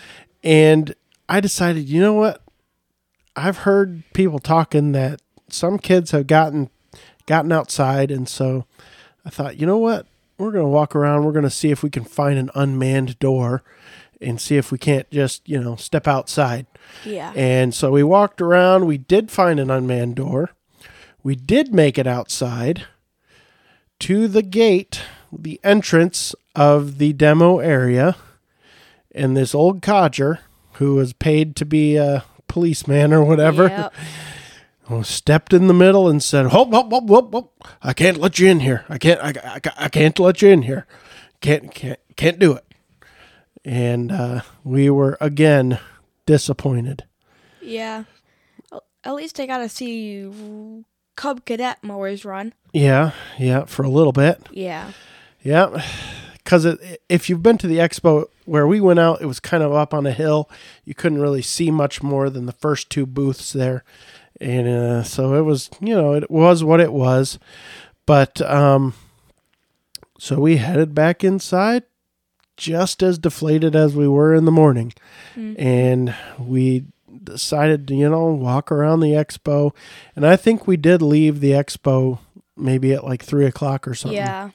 [0.43, 0.93] and
[1.29, 2.41] I decided, you know what?
[3.35, 6.69] I've heard people talking that some kids have gotten
[7.25, 8.65] gotten outside, and so
[9.25, 10.05] I thought, you know what?
[10.37, 11.23] We're gonna walk around.
[11.23, 13.63] We're gonna see if we can find an unmanned door,
[14.21, 16.65] and see if we can't just you know step outside.
[17.05, 17.31] yeah.
[17.35, 18.85] And so we walked around.
[18.85, 20.51] We did find an unmanned door.
[21.23, 22.85] We did make it outside
[23.99, 28.15] to the gate, the entrance of the demo area.
[29.15, 30.39] And this old codger,
[30.73, 33.93] who was paid to be a policeman or whatever, Yep.
[35.05, 37.53] stepped in the middle and said, "Hop, hop, hop, hop, hop!
[37.81, 38.85] I can't let you in here.
[38.89, 39.19] I can't.
[39.21, 40.85] I, I, I can't let you in here.
[41.41, 42.65] Can't, can't, can't do it."
[43.65, 45.79] And uh, we were again
[46.25, 47.05] disappointed.
[47.61, 48.03] Yeah.
[49.05, 50.29] At least I got to see
[51.15, 52.53] Cub Cadet mowers run.
[52.71, 54.41] Yeah, yeah, for a little bit.
[54.51, 54.91] Yeah.
[55.41, 55.83] Yeah,
[56.37, 56.65] because
[57.09, 59.93] if you've been to the expo where we went out, it was kind of up
[59.93, 60.49] on a hill.
[60.83, 63.83] You couldn't really see much more than the first two booths there,
[64.41, 67.39] and uh, so it was, you know, it was what it was.
[68.05, 68.93] But um,
[70.19, 71.83] so we headed back inside,
[72.57, 74.93] just as deflated as we were in the morning,
[75.35, 76.85] and we
[77.23, 79.73] decided to, you know, walk around the expo,
[80.15, 82.19] and I think we did leave the expo
[82.55, 84.49] maybe at like three o'clock or something Yeah.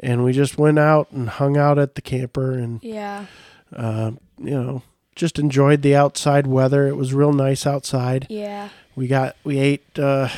[0.00, 3.26] And we just went out and hung out at the camper and Yeah.
[3.74, 4.82] uh, you know
[5.14, 8.68] just enjoyed the outside weather it was real nice outside Yeah.
[8.94, 10.28] we got we ate uh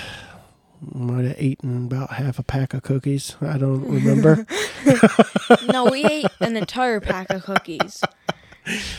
[0.81, 4.47] might have eaten about half a pack of cookies i don't remember
[5.73, 8.03] No, we ate an entire pack of cookies.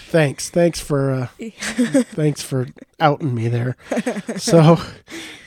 [0.10, 1.28] thanks thanks for uh
[2.14, 2.68] thanks for
[3.00, 3.78] outing me there
[4.36, 4.78] so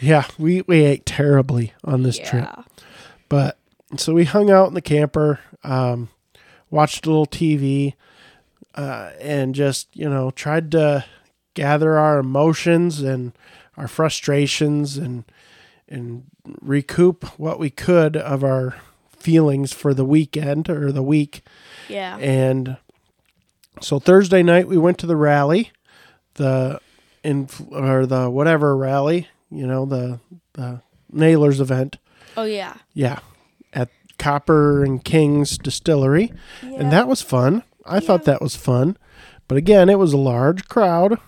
[0.00, 2.62] yeah we we ate terribly on this trip Yeah.
[3.96, 6.08] So we hung out in the camper, um,
[6.70, 7.94] watched a little TV,
[8.74, 11.04] uh, and just you know tried to
[11.54, 13.32] gather our emotions and
[13.76, 15.24] our frustrations and
[15.88, 16.24] and
[16.60, 18.76] recoup what we could of our
[19.10, 21.42] feelings for the weekend or the week.
[21.88, 22.16] Yeah.
[22.18, 22.78] And
[23.80, 25.70] so Thursday night we went to the rally,
[26.34, 26.80] the
[27.22, 30.20] in or the whatever rally, you know the
[30.54, 31.98] the Nailers event.
[32.36, 32.74] Oh yeah.
[32.94, 33.18] Yeah,
[34.22, 36.32] Copper and Kings Distillery,
[36.62, 36.76] Yeah.
[36.78, 37.64] and that was fun.
[37.84, 38.96] I thought that was fun,
[39.48, 41.18] but again, it was a large crowd,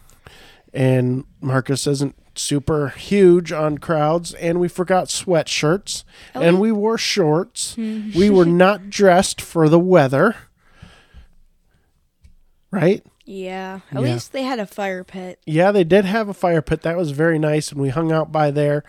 [0.72, 6.04] and Marcus isn't super huge on crowds, and we forgot sweatshirts,
[6.36, 6.60] Oh, and yeah.
[6.60, 7.74] we wore shorts.
[7.76, 8.16] Mm-hmm.
[8.16, 10.36] we were not dressed for the weather,
[12.70, 13.04] right?
[13.24, 13.80] Yeah.
[13.90, 14.12] At Yeah.
[14.14, 15.40] least they had a fire pit.
[15.46, 16.82] Yeah, they did have a fire pit.
[16.82, 18.84] That was very nice, and we hung out by there.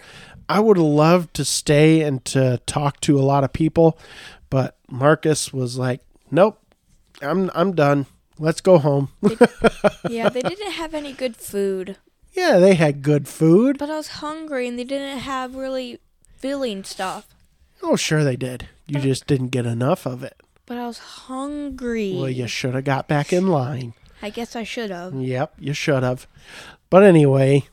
[0.47, 3.97] I would have loved to stay and to talk to a lot of people,
[4.49, 6.59] but Marcus was like, "Nope,
[7.21, 8.05] I'm I'm done.
[8.37, 9.09] Let's go home."
[10.09, 11.97] Yeah, they didn't have any good food.
[12.33, 13.77] yeah, they had good food.
[13.79, 15.99] But I was hungry and they didn't have really
[16.37, 17.27] filling stuff.
[17.81, 18.69] Oh, sure they did.
[18.87, 20.39] You just didn't get enough of it.
[20.65, 22.15] But I was hungry.
[22.15, 23.93] Well, you should have got back in line.
[24.21, 25.13] I guess I should have.
[25.15, 26.27] Yep, you should have.
[26.89, 27.63] But anyway,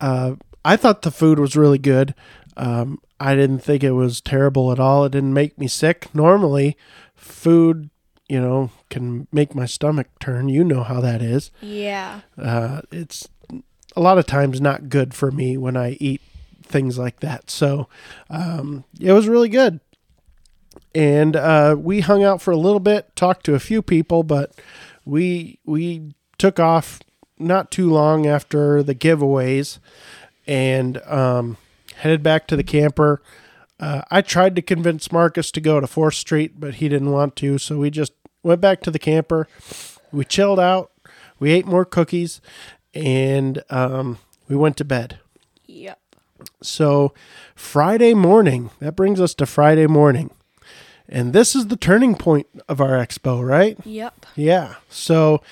[0.00, 0.34] uh,
[0.66, 2.12] I thought the food was really good.
[2.56, 5.04] Um, I didn't think it was terrible at all.
[5.04, 6.12] It didn't make me sick.
[6.12, 6.76] Normally,
[7.14, 7.88] food,
[8.28, 10.48] you know, can make my stomach turn.
[10.48, 11.52] You know how that is.
[11.60, 12.22] Yeah.
[12.36, 13.28] Uh, it's
[13.94, 16.20] a lot of times not good for me when I eat
[16.64, 17.48] things like that.
[17.48, 17.88] So
[18.28, 19.78] um, it was really good.
[20.96, 24.52] And uh, we hung out for a little bit, talked to a few people, but
[25.04, 27.00] we we took off
[27.38, 29.78] not too long after the giveaways
[30.46, 31.56] and um,
[31.96, 33.22] headed back to the camper.
[33.78, 37.36] Uh, I tried to convince Marcus to go to Fourth Street, but he didn't want
[37.36, 39.48] to, so we just went back to the camper.
[40.12, 40.92] We chilled out.
[41.38, 42.40] We ate more cookies,
[42.94, 45.18] and um, we went to bed.
[45.66, 45.98] Yep.
[46.62, 47.12] So
[47.54, 50.30] Friday morning, that brings us to Friday morning.
[51.08, 53.78] And this is the turning point of our expo, right?
[53.84, 54.26] Yep.
[54.34, 54.76] Yeah.
[54.88, 55.42] So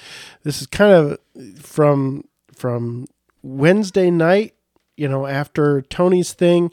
[0.42, 1.18] this is kind of
[1.60, 3.06] from from
[3.42, 4.54] Wednesday night,
[4.96, 6.72] you know, after Tony's thing,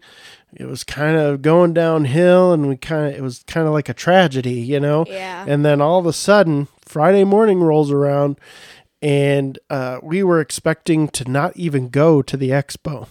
[0.54, 3.90] it was kind of going downhill and we kind of it was kind of like
[3.90, 5.06] a tragedy, you know.
[5.08, 5.46] Yeah.
[5.48, 8.38] And then all of a sudden, Friday morning rolls around
[9.02, 13.08] and uh, we were expecting to not even go to the expo.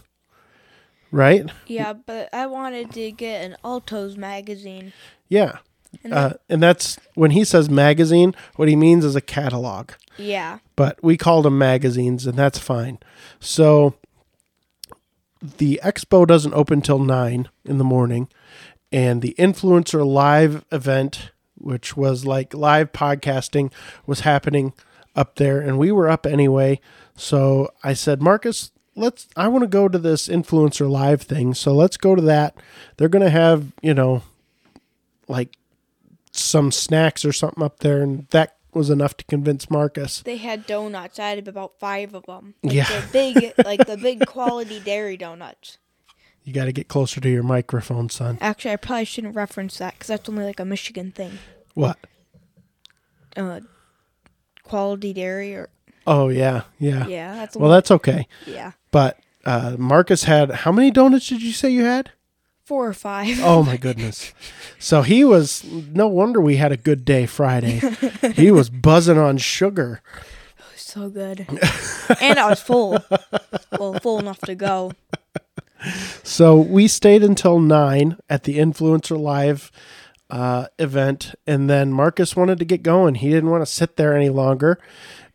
[1.13, 1.51] Right?
[1.67, 4.93] Yeah, but I wanted to get an Altoz magazine.
[5.29, 5.59] Yeah.
[6.05, 9.91] And Uh, and that's when he says magazine, what he means is a catalog.
[10.19, 10.59] yeah.
[10.77, 12.99] but we called them magazines and that's fine.
[13.41, 13.95] So
[15.41, 18.29] the expo doesn't open till 9 in the morning
[18.93, 23.71] and the influencer live event which was like live podcasting
[24.07, 24.73] was happening
[25.15, 26.81] up there and we were up anyway.
[27.17, 31.55] So I said, "Marcus, let's I want to go to this influencer live thing.
[31.55, 32.57] So let's go to that.
[32.97, 34.23] They're to have, you know,
[35.29, 35.57] like
[36.33, 40.21] some snacks or something up there and that was enough to convince Marcus.
[40.23, 41.19] They had donuts.
[41.19, 42.55] I had about five of them.
[42.63, 42.85] Like Yeah.
[43.01, 45.79] The big, like the big quality dairy donuts.
[46.45, 48.39] You got to get closer to your microphone, son.
[48.41, 51.39] Actually, I probably shouldn't reference that because that's only like a Michigan thing.
[51.75, 51.99] What?
[53.37, 53.61] Uh,
[54.65, 55.69] quality dairy or
[56.07, 57.07] Oh yeah, yeah.
[57.07, 58.27] yeah, that's Well, that's okay.
[58.47, 62.11] yeah, But uh, Marcus had how many donuts did you say you had?
[62.71, 63.41] Four or five.
[63.43, 64.33] Oh my goodness.
[64.79, 67.83] So he was no wonder we had a good day Friday.
[68.35, 70.03] he was buzzing on sugar.
[70.77, 71.49] so good,
[72.21, 73.03] and I was full.
[73.77, 74.93] Well, full enough to go.
[76.23, 79.73] So we stayed until nine at the Influencer Live
[80.31, 83.17] uh, event, and then Marcus wanted to get going.
[83.17, 84.79] He didn't want to sit there any longer.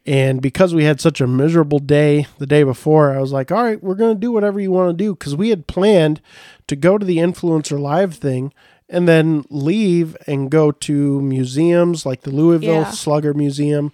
[0.06, 3.64] And because we had such a miserable day the day before, I was like, all
[3.64, 5.16] right, we're going to do whatever you want to do.
[5.16, 6.22] Because we had planned
[6.68, 8.54] to go to the Influencer Live thing
[8.88, 12.92] and then leave and go to museums like the Louisville Yeah.
[12.92, 13.92] Slugger Museum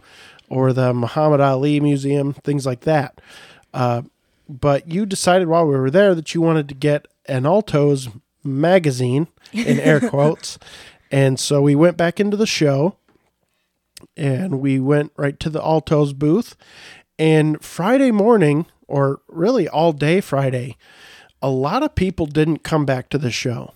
[0.50, 3.22] or the Muhammad Ali Museum, things like that.
[3.74, 4.02] Uh,
[4.50, 8.12] but you decided while we were there that you wanted to get an Altoz
[8.44, 10.60] magazine in air quotes.
[11.10, 12.98] And so we went back into the show
[14.18, 16.56] and we went right to the Altoz booth.
[17.20, 20.78] And Friday morning, or really all day Friday,
[21.42, 23.74] a lot of people didn't come back to the show.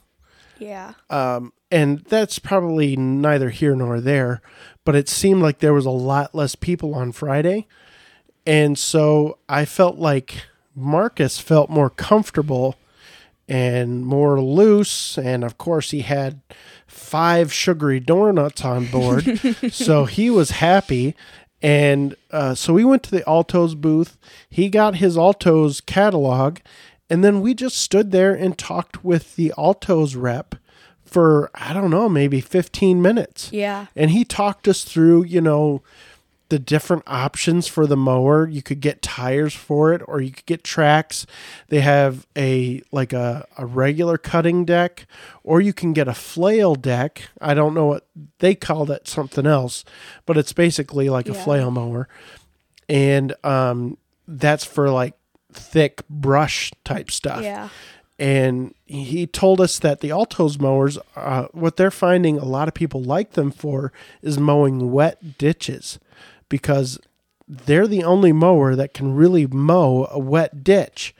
[0.57, 4.41] Yeah, Um, and that's probably neither here nor there,
[4.85, 7.67] but it seemed like there was a lot less people on Friday.
[8.45, 10.43] And so I felt like
[10.75, 12.75] Marcus felt more comfortable
[13.47, 15.17] and more loose.
[15.17, 16.41] And of course, he had
[16.95, 19.39] five sugary donuts on board.
[19.71, 21.15] so he was happy.
[21.61, 24.17] And uh, so we went to the Altoz booth.
[24.49, 26.59] He got his Altoz catalog.
[27.09, 30.55] And then we just stood there and talked with the Altoz rep
[31.03, 35.83] for, I don't know, maybe 15 minutes yeah, and he talked us through you know
[36.55, 38.47] the different options for the mower.
[38.47, 41.27] You could get tires for it or you could get tracks.
[41.67, 45.05] They have a like a, a regular cutting deck
[45.43, 47.23] or you can get a flail deck.
[47.41, 48.07] I don't know what
[48.39, 49.83] they call that something else
[50.25, 52.07] but it's basically like a flail mower.
[52.87, 55.15] And um that's for like
[55.51, 57.43] thick brush type stuff.
[57.43, 57.67] Yeah,
[58.17, 62.73] and he told us that the Altoz mowers, uh, what they're finding a lot of
[62.73, 63.91] people like them for
[64.21, 65.99] is mowing wet ditches
[66.49, 66.99] because
[67.47, 71.13] they're the only mower that can really mow a wet ditch.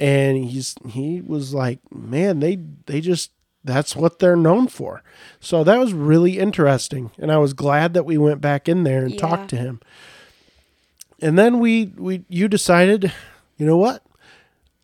[0.00, 2.56] And he's he was like, man, they
[2.86, 3.30] they just
[3.62, 5.02] that's what they're known for.
[5.40, 9.04] So that was really interesting, and I was glad that we went back in there
[9.04, 9.20] and Yeah.
[9.20, 9.80] talked to him.
[11.22, 13.12] And then we we you decided,
[13.56, 14.02] you know what?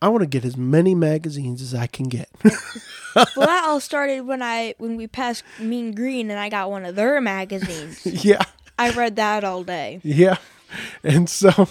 [0.00, 2.31] I want to get as many magazines as I can get.
[3.14, 6.85] well, that all started when I when we passed Mean Green and I got one
[6.87, 8.07] of their magazines.
[8.24, 8.42] yeah.
[8.80, 10.00] I read that all day.
[10.02, 10.36] Yeah.
[11.02, 11.68] And so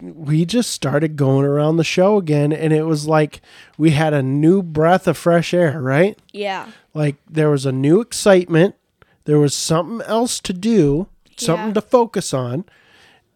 [0.00, 3.40] we just started going around the show again and it was like
[3.76, 6.16] we had a new breath of fresh air, right?
[6.32, 8.76] Yeah, Like there was a new excitement,
[9.24, 11.74] there was something else to do, something Yeah.
[11.74, 12.64] to focus on.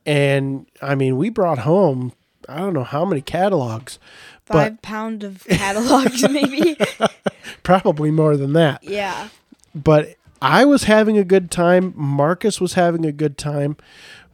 [0.07, 2.13] And I mean, we brought home
[2.49, 3.99] I don't know how many catalogs,
[4.45, 6.77] five pounds of catalogs maybe.
[7.63, 8.85] probably more than that.
[8.85, 9.29] yeah,
[9.75, 10.15] but
[10.45, 11.95] I was having a good time.
[11.97, 13.79] Marcus was having a good time.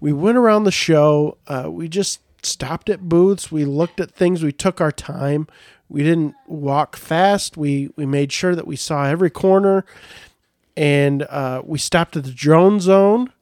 [0.00, 1.38] We went around the show.
[1.46, 3.52] Uh, we just stopped at booths.
[3.52, 4.42] We looked at things.
[4.42, 5.46] We took our time.
[5.88, 7.56] We didn't walk fast.
[7.56, 9.84] We we made sure that we saw every corner,
[10.76, 13.32] and uh, we stopped at the drone zone.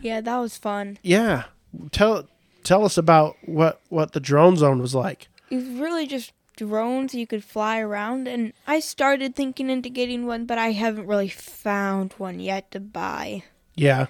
[0.00, 0.98] yeah, that was fun.
[1.02, 1.44] Yeah,
[1.92, 2.26] tell
[2.62, 5.28] tell us about what what the drone zone was like.
[5.50, 10.26] It was really just drones you could fly around, and I started thinking into getting
[10.26, 13.42] one, but I haven't really found one yet to buy.
[13.74, 14.06] Yeah.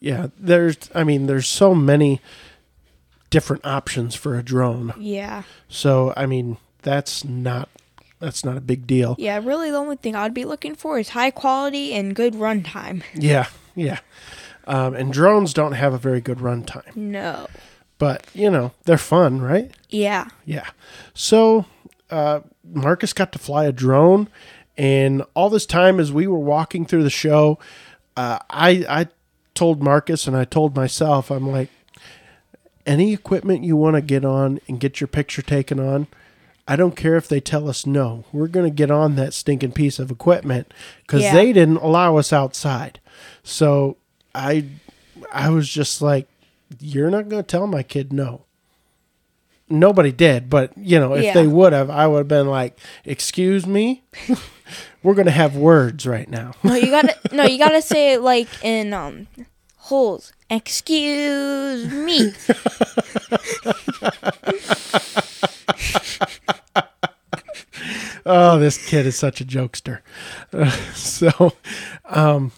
[0.00, 0.28] Yeah.
[0.38, 2.20] There's, I mean, there's so many
[3.30, 4.92] different options for a drone.
[4.98, 5.44] Yeah.
[5.68, 7.68] So, I mean, that's not.
[8.20, 9.16] That's not a big deal.
[9.18, 13.02] Yeah, really the only thing I'd be looking for is high quality and good runtime.
[13.14, 13.98] Yeah, yeah.
[14.64, 17.48] Um, and drones don't have a very good runtime, No.
[18.02, 19.70] But you know they're fun, right?
[19.88, 20.26] Yeah.
[20.44, 20.68] Yeah.
[21.14, 21.66] So
[22.10, 24.28] uh, Marcus got to fly a drone,
[24.76, 27.60] and all this time as we were walking through the show,
[28.16, 29.06] uh, I I
[29.54, 31.68] told Marcus and I told myself, I'm like,
[32.86, 36.08] any equipment you want to get on and get your picture taken on.
[36.66, 38.24] I don't care if they tell us no.
[38.32, 40.72] We're going to get on that stinking piece of equipment
[41.02, 41.34] because Yeah.
[41.34, 42.98] they didn't allow us outside.
[43.42, 43.96] So
[44.34, 44.66] I,
[45.32, 46.26] I was just like,
[46.80, 48.44] you're not going to tell my kid no
[49.68, 51.32] nobody did, but you know, if Yeah.
[51.32, 54.02] they would have, I would have been like, "Excuse me,
[55.02, 58.48] we're gonna have words right now." No, you gotta no, you gotta say it like
[58.62, 59.28] in um
[59.78, 60.34] holes.
[60.50, 62.32] Excuse me.
[68.26, 70.00] oh, this kid is such a jokester.
[70.52, 71.52] Uh, so,
[72.06, 72.52] um,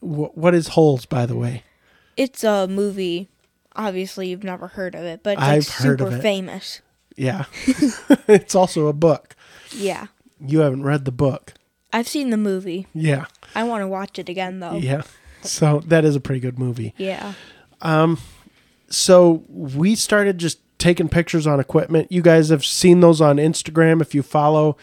[0.00, 1.62] wh- what is holes, by the way?
[2.16, 3.28] It's a movie.
[3.74, 6.20] Obviously, you've never heard of it, but it's I've heard super it.
[6.22, 6.80] famous.
[7.16, 7.44] Yeah,
[8.28, 9.34] it's also a book.
[9.74, 10.06] Yeah,
[10.40, 11.54] You haven't read the book.
[11.92, 12.86] I've seen the movie.
[12.94, 14.76] Yeah, I want to watch it again though.
[14.76, 15.02] yeah.
[15.42, 16.94] So that is a pretty good movie.
[16.96, 17.34] Yeah.
[17.80, 18.18] Um
[18.88, 22.10] so we started just taking pictures on equipment.
[22.12, 24.00] You guys have seen those on Instagram.
[24.00, 24.76] If you follow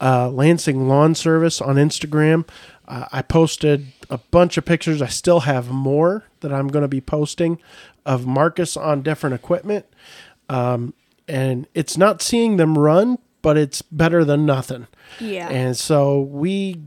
[0.00, 2.46] uh, Lansing Lawn Service on Instagram,
[2.86, 5.02] uh, I posted a bunch of pictures.
[5.02, 7.58] I still have more that I'm going to be posting
[8.08, 9.84] of Marcus on different equipment.
[10.48, 10.94] Um,
[11.28, 14.86] and it's not seeing them run, but it's better than nothing.
[15.20, 15.48] Yeah.
[15.48, 16.80] And so we,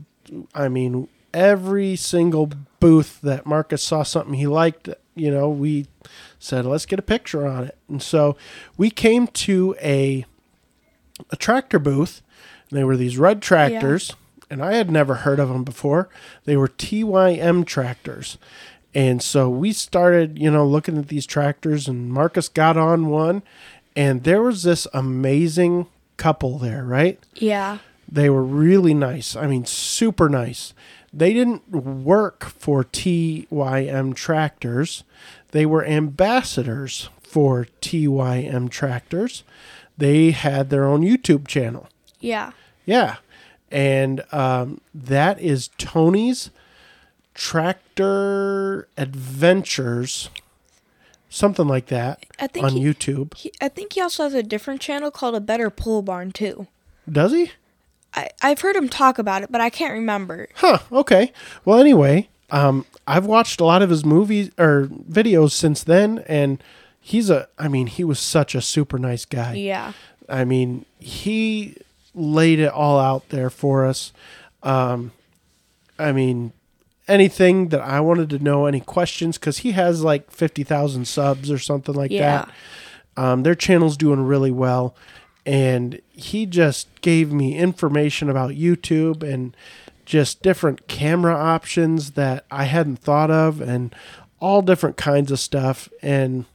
[0.52, 2.50] I mean, every single
[2.80, 5.86] booth that Marcus saw something he liked, you know, we
[6.40, 7.78] said, let's get a picture on it.
[7.88, 8.36] And so
[8.76, 10.26] we came to a,
[11.30, 12.20] a tractor booth.
[12.68, 14.14] And they were these red tractors,
[14.50, 16.08] and I had never heard of them before.
[16.44, 18.38] They were TYM tractors.
[18.94, 23.42] And so we started, you know, looking at these tractors, and Marcus got on one,
[23.96, 25.86] and there was this amazing
[26.16, 27.18] couple there, right?
[27.34, 27.78] yeah.
[28.10, 29.34] They were really nice.
[29.34, 30.74] I mean, super nice.
[31.14, 35.04] They didn't work for TYM tractors.
[35.52, 39.44] They were ambassadors for TYM tractors.
[39.96, 41.88] They had their own YouTube channel.
[42.20, 42.52] Yeah.
[42.84, 43.16] Yeah.
[43.70, 46.50] And um, that is Tony's
[47.34, 50.30] Tractor Adventures,
[51.28, 53.34] something like that, I think on he, YouTube.
[53.34, 56.66] he, I think he also has a different channel called A Better Pole Barn too.
[57.10, 57.52] Does he?
[58.14, 60.48] I I've heard him talk about it, but I can't remember.
[60.56, 60.78] Huh.
[60.90, 61.32] Okay.
[61.64, 66.62] Well, anyway, um, I've watched a lot of his movies or videos since then, and
[67.00, 67.48] he's a.
[67.58, 69.54] I mean, he was such a super nice guy.
[69.54, 69.92] Yeah.
[70.28, 71.76] I mean, he
[72.14, 74.12] laid it all out there for us.
[74.62, 75.12] Um,
[75.98, 76.52] I mean,
[77.08, 81.50] anything that I wanted to know, any questions, because he has like fifty thousand subs
[81.50, 82.46] or something like Yeah.
[83.16, 83.22] that.
[83.22, 84.94] Um, their channel's doing really well,
[85.44, 89.54] and he just gave me information about YouTube and
[90.06, 93.94] just different camera options that I hadn't thought of, and
[94.40, 95.88] all different kinds of stuff.
[96.02, 96.46] And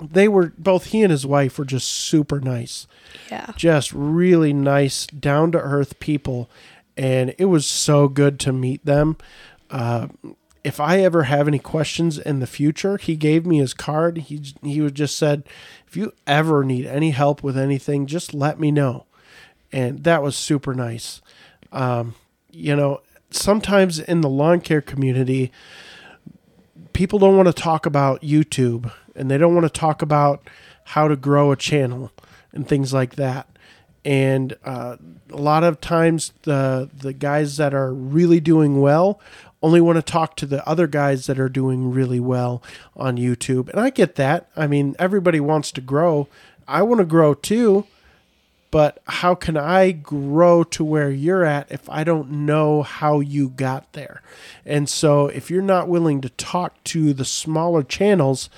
[0.00, 2.86] they were both he and his wife were just super nice
[3.30, 3.52] Yeah.
[3.56, 6.48] just really nice, down to earth people,
[6.96, 9.16] and it was so good to meet them.
[10.62, 14.18] If I ever have any questions in the future, he gave me his card.
[14.18, 15.44] He he just said,
[15.86, 19.06] if you ever need any help with anything, just let me know,
[19.72, 21.22] and that was super nice.
[21.72, 22.14] Um,
[22.50, 23.00] you know,
[23.30, 25.50] sometimes in the lawn care community,
[26.92, 30.48] people don't want to talk about YouTube and they don't want to talk about
[30.84, 32.10] how to grow a channel
[32.52, 33.46] and things like that.
[34.04, 34.96] And uh,
[35.30, 39.20] a lot of times, the the guys that are really doing well
[39.62, 42.62] only want to talk to the other guys that are doing really well
[42.96, 43.68] on YouTube.
[43.68, 44.48] And I get that.
[44.56, 46.28] I mean, everybody wants to grow.
[46.66, 47.86] I want to grow too.
[48.70, 53.48] But how can I grow to where you're at if I don't know how you
[53.48, 54.22] got there?
[54.64, 58.48] And so, if you're not willing to talk to the smaller channels,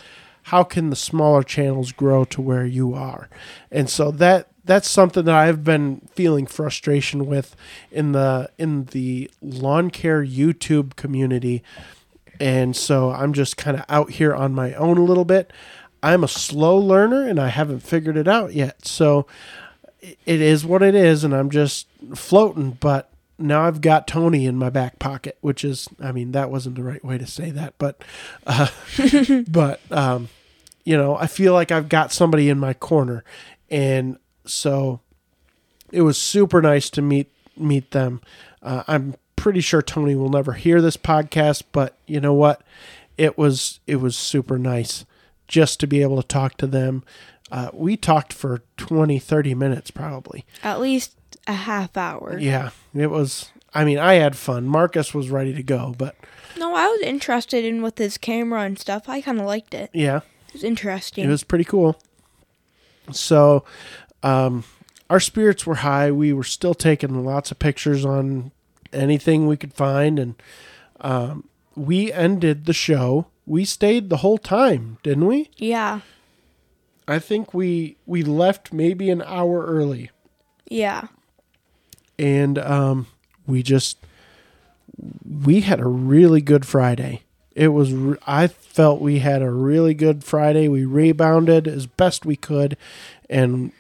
[0.44, 3.30] how can the smaller channels grow to where you are?
[3.70, 7.56] And so that that's something that I've been feeling frustration with
[7.90, 11.62] in the in the lawn care YouTube community.
[12.40, 15.52] And so I'm just kind of out here on my own a little bit.
[16.02, 18.86] I'm a slow learner and I haven't figured it out yet.
[18.86, 19.26] So
[20.00, 22.72] it is what it is, and I'm just floating.
[22.72, 26.76] But now I've got Tony in my back pocket, which is, I mean, that wasn't
[26.76, 28.02] the right way to say that, but,
[28.46, 28.68] uh,
[29.48, 30.28] but, um,
[30.84, 33.22] you know, I feel like I've got somebody in my corner,
[33.70, 35.01] and so
[35.90, 38.20] it was super nice to meet meet them.
[38.62, 42.62] Uh, I'm pretty sure Tony will never hear this podcast, but you know what?
[43.18, 45.05] It was it was super nice
[45.49, 47.05] just to be able to talk to them.
[47.51, 50.47] Uh, we talked for 20, 30 minutes probably.
[50.62, 51.14] At least
[51.47, 52.38] a half hour.
[52.38, 53.51] Yeah, it was.
[53.74, 54.66] I mean, I had fun.
[54.66, 56.14] Marcus was ready to go, but
[56.59, 59.09] No, I was interested in with his camera and stuff.
[59.09, 59.90] I kind of liked it.
[59.93, 60.18] yeah,
[60.49, 61.24] It was interesting.
[61.24, 61.99] it was pretty cool.
[63.11, 63.64] So,
[64.22, 64.64] um,
[65.10, 66.10] our spirits were high.
[66.10, 68.50] We were still taking lots of pictures on
[68.92, 70.34] anything we could find, and
[71.00, 73.26] um, we ended the show.
[73.46, 75.50] We stayed the whole time, didn't we?
[75.56, 76.00] yeah.
[77.08, 80.10] I think we we left maybe an hour early.
[80.68, 81.08] Yeah.
[82.16, 83.08] and um,
[83.46, 83.98] we just
[85.28, 87.22] we had a really good Friday.
[87.56, 87.92] It was
[88.26, 90.68] I felt we had a really good Friday.
[90.68, 92.76] We rebounded as best we could,
[93.28, 93.72] and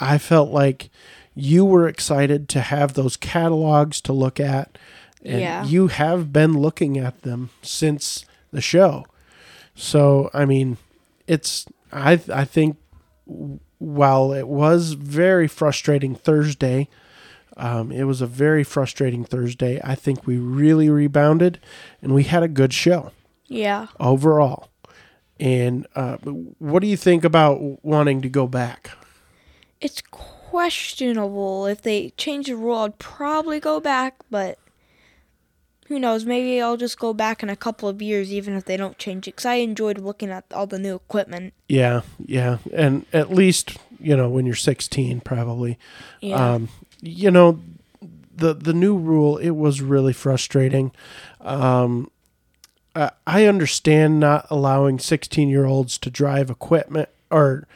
[0.00, 0.90] I felt like
[1.34, 4.76] you were excited to have those catalogs to look at,
[5.24, 5.64] and Yeah.
[5.64, 9.04] you have been looking at them since the show.
[9.74, 10.76] So I mean,
[11.26, 12.76] it's I I think
[13.78, 16.88] while it was very frustrating Thursday,
[17.56, 19.80] um, it was a very frustrating Thursday.
[19.84, 21.60] I think we really rebounded
[22.02, 23.12] and we had a good show
[23.46, 23.86] Yeah.
[24.00, 24.68] overall.
[25.38, 26.16] And uh,
[26.58, 28.90] what do you think about wanting to go back?
[29.80, 31.66] It's questionable.
[31.66, 34.58] If they change the rule, I'd probably go back, but
[35.88, 36.24] who knows?
[36.24, 39.26] Maybe I'll just go back in a couple of years, even if they don't change
[39.26, 39.32] it.
[39.32, 41.54] Because I enjoyed looking at all the new equipment.
[41.68, 42.58] Yeah, yeah.
[42.72, 45.78] And at least, you know, when you're 16, probably.
[46.20, 46.54] Yeah.
[46.54, 46.68] Um,
[47.00, 47.60] you know,
[48.34, 50.92] the the new rule it was really frustrating.
[51.40, 52.10] Um,
[52.94, 57.66] I I understand not allowing 16 year olds to drive equipment or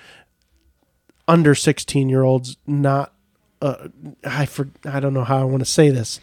[1.29, 3.13] under 16 year olds not.
[3.61, 3.89] Uh,
[4.25, 6.19] I for I don't know how I want to say this.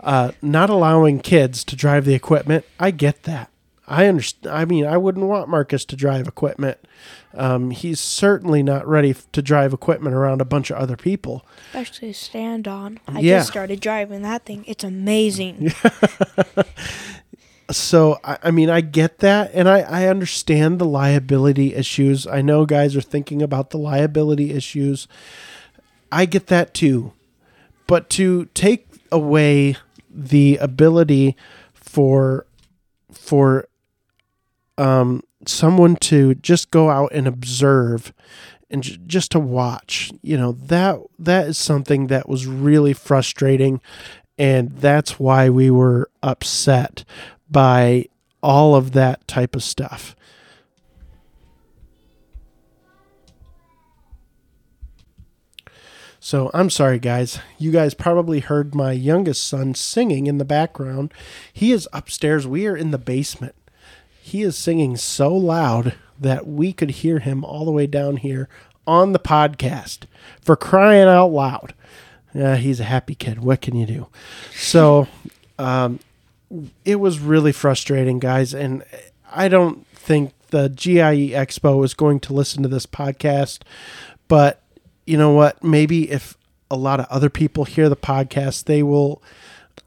[0.00, 2.64] Uh, not allowing kids to drive the equipment.
[2.80, 3.50] I get that.
[3.86, 4.54] I understand.
[4.54, 6.78] I mean, I wouldn't want Marcus to drive equipment.
[7.34, 11.44] Um, he's certainly not ready f- to drive equipment around a bunch of other people.
[11.74, 13.00] Especially stand on.
[13.06, 13.38] I Yeah.
[13.38, 14.64] just started driving that thing.
[14.66, 15.72] It's amazing.
[17.70, 22.26] so I, I mean i get that and I, I understand the liability issues.
[22.26, 25.06] I know guys are thinking about the liability issues.
[26.10, 27.12] I get that too.
[27.86, 29.76] But to take away
[30.10, 31.36] the ability
[31.74, 32.46] for
[33.12, 33.68] for
[34.76, 38.12] um someone to just go out and observe
[38.70, 43.80] and j- just to watch you know that that is something that was really frustrating
[44.36, 47.04] and that's why we were upset
[47.50, 48.06] by
[48.42, 50.14] all of that type of stuff.
[56.20, 57.38] So I'm sorry, guys.
[57.58, 61.14] You guys probably heard my youngest son singing in the background.
[61.52, 62.46] He is upstairs.
[62.46, 63.54] We are in the basement.
[64.20, 68.48] He is singing so loud that we could hear him all the way down here
[68.86, 70.00] on the podcast
[70.42, 71.72] for crying out loud.
[72.34, 73.38] Yeah, he's a happy kid.
[73.38, 74.08] What can you do?
[74.54, 75.08] So,
[75.58, 76.00] um,
[76.84, 78.54] it was really frustrating, guys.
[78.54, 78.84] And
[79.30, 83.60] I don't think the GIE Expo is going to listen to this podcast.
[84.28, 84.62] But
[85.06, 85.62] you know what?
[85.62, 86.36] Maybe if
[86.70, 89.22] a lot of other people hear the podcast, they will,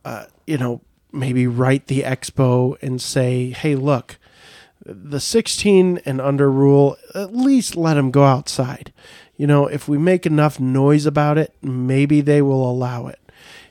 [0.03, 0.81] uh, you know,
[1.11, 4.17] maybe write the expo and say, hey, look,
[4.85, 8.93] the 16 and under rule, at least let them go outside.
[9.37, 13.19] You know, if we make enough noise about it, maybe they will allow it.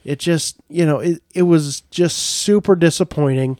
[0.04, 3.58] It just, you know, it, it was just super disappointing.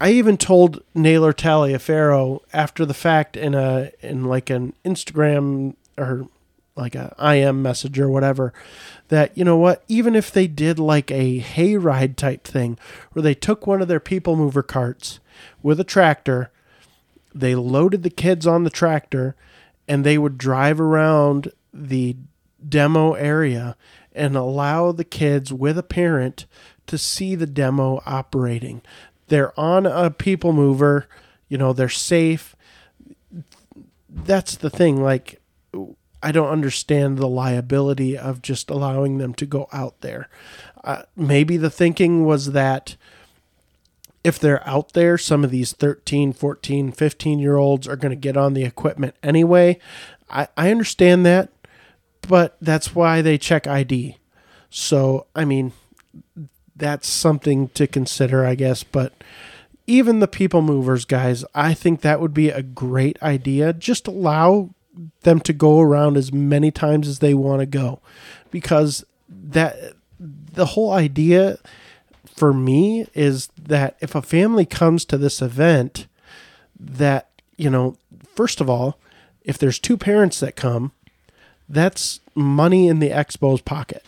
[0.00, 6.28] I even told Naylor Taliaferro after the fact in a in like an Instagram or
[6.76, 8.52] like a IM message or whatever
[9.08, 12.78] that you know what even if they did like a hayride type thing
[13.12, 15.18] where they took one of their people mover carts
[15.62, 16.50] with a tractor
[17.34, 19.34] they loaded the kids on the tractor
[19.88, 22.16] and they would drive around the
[22.68, 23.76] demo area
[24.16, 26.46] and allow the kids with a parent
[26.86, 28.82] to see the demo operating.
[29.28, 31.06] They're on a people mover,
[31.48, 32.54] you know, they're safe.
[34.08, 35.02] That's the thing.
[35.02, 35.40] Like,
[36.22, 40.28] I don't understand the liability of just allowing them to go out there.
[40.82, 42.96] Uh, maybe the thinking was that
[44.24, 48.16] if they're out there, some of these 13, 14, 15 year olds are going to
[48.16, 49.78] get on the equipment anyway.
[50.28, 51.50] I, I understand that,
[52.22, 54.18] but that's why they check ID.
[54.70, 55.72] So, I mean,
[56.74, 58.82] that's something to consider, I guess.
[58.82, 59.12] But
[59.86, 63.72] even the people movers, guys, I think that would be a great idea.
[63.72, 64.70] Just allow
[65.22, 68.00] them to go around as many times as they want to go
[68.50, 69.76] because that
[70.18, 71.58] the whole idea
[72.24, 76.06] for me is that if a family comes to this event
[76.78, 77.96] that you know
[78.34, 78.98] first of all
[79.42, 80.92] if there's two parents that come
[81.68, 84.04] that's money in the expo's pocket.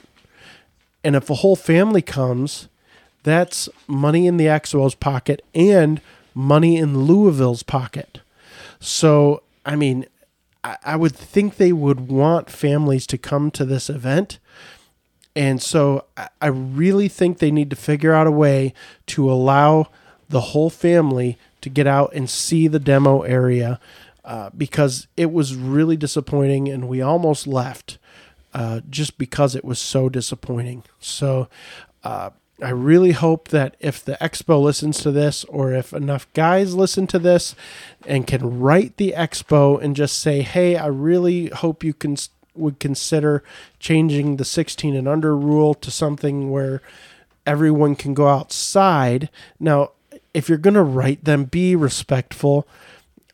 [1.03, 2.69] And if a whole family comes
[3.25, 6.01] that's money in the expo's pocket and
[6.35, 8.21] money in louisville's pocket.
[8.81, 10.07] So i mean
[10.65, 14.39] I, would think they would want families to come to this event.
[15.35, 16.05] And so
[16.41, 18.75] I really think they need to figure out a way
[19.07, 19.87] to allow
[20.29, 23.81] the whole family to get out and see the demo area
[24.29, 27.97] uh, because it was really disappointing and we almost left
[28.53, 30.83] uh, just because it was so disappointing.
[31.01, 31.49] So
[32.05, 32.29] uh,
[32.63, 37.07] I really hope that if the expo listens to this or if enough guys listen
[37.07, 37.55] to this
[38.07, 42.17] and can write the expo and just say, hey, I really hope you can
[42.55, 43.43] would consider
[43.79, 46.83] changing the 16 and under rule to something where
[47.47, 49.31] everyone can go outside.
[49.59, 49.93] Now,
[50.35, 52.69] if you're going to write them, be respectful.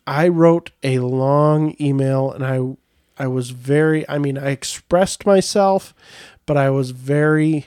[0.06, 2.76] I wrote a long email and I
[3.22, 5.94] I was very I mean I expressed myself,
[6.46, 7.66] but I was very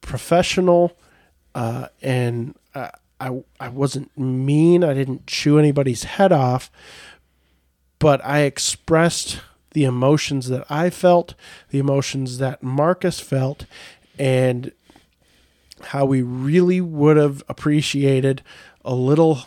[0.00, 0.96] professional
[1.54, 4.84] uh, and I, I I wasn't mean.
[4.84, 6.70] I didn't chew anybody's head off,
[7.98, 9.40] but I expressed
[9.72, 11.34] the emotions that I felt,
[11.70, 13.64] the emotions that Marcus felt,
[14.18, 14.72] and
[15.82, 18.42] how we really would have appreciated
[18.84, 19.40] a little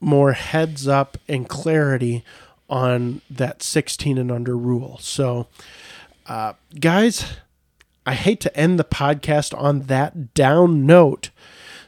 [0.00, 2.24] more heads up and clarity
[2.68, 4.98] on that 16 and under rule.
[5.00, 5.46] So,
[6.26, 7.24] uh, guys,
[8.06, 11.30] I hate to end the podcast on that down note.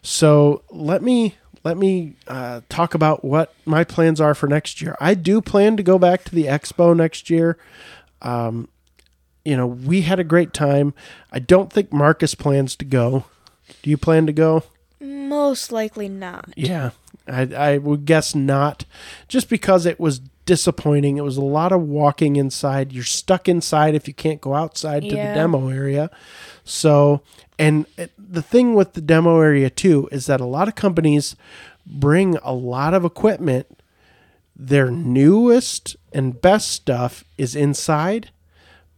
[0.03, 4.97] So let me let me uh, talk about what my plans are for next year.
[5.01, 7.57] I do plan to go back to the expo next year.
[8.21, 8.69] Um,
[9.45, 10.93] you know, we had a great time.
[11.31, 13.25] I don't think Marcus plans to go.
[13.83, 14.65] Do you plan to go?
[15.01, 16.53] Most likely not.
[16.57, 16.91] Yeah,
[17.27, 18.85] I, I would guess not,
[19.29, 21.17] just because it was disappointing.
[21.17, 22.93] It was a lot of walking inside.
[22.93, 26.11] You're stuck inside if you can't go outside to the demo area.
[26.65, 27.23] So,
[27.59, 31.37] and uh, the thing with the demo area too is that a lot of companies
[31.87, 33.67] bring a lot of equipment.
[34.55, 38.31] Their newest and best stuff is inside,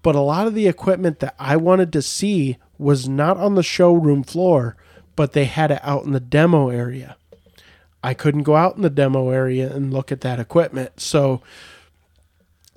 [0.02, 3.62] but a lot of the equipment that I wanted to see was not on the
[3.62, 4.76] showroom floor,
[5.16, 7.16] but they had it out in the demo area.
[8.04, 11.00] I couldn't go out in the demo area and look at that equipment.
[11.00, 11.40] So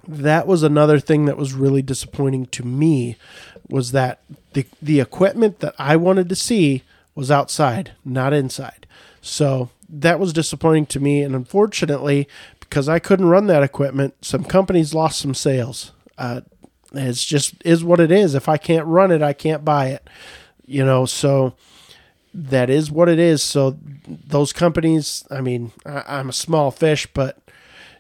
[0.08, 3.18] that was another thing that was really disappointing to me
[3.70, 4.22] was that
[4.54, 8.88] the the equipment that I wanted to see was outside, not inside.
[9.22, 12.30] So that was disappointing to me and unfortunately
[12.62, 15.92] because I couldn't run that equipment, some companies lost some sales.
[16.18, 16.40] Uh,
[16.94, 18.34] it's just is what it is.
[18.34, 20.10] If I can't run it, I can't buy it.
[20.66, 21.54] You know, so
[22.38, 23.42] that is what it is.
[23.42, 23.78] So
[24.08, 27.40] those companies, I mean, I, am a small fish, but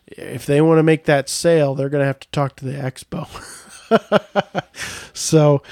[0.05, 2.73] if they want to make that sale, they're going to have to talk to the
[2.73, 3.27] expo.
[5.13, 5.63] so,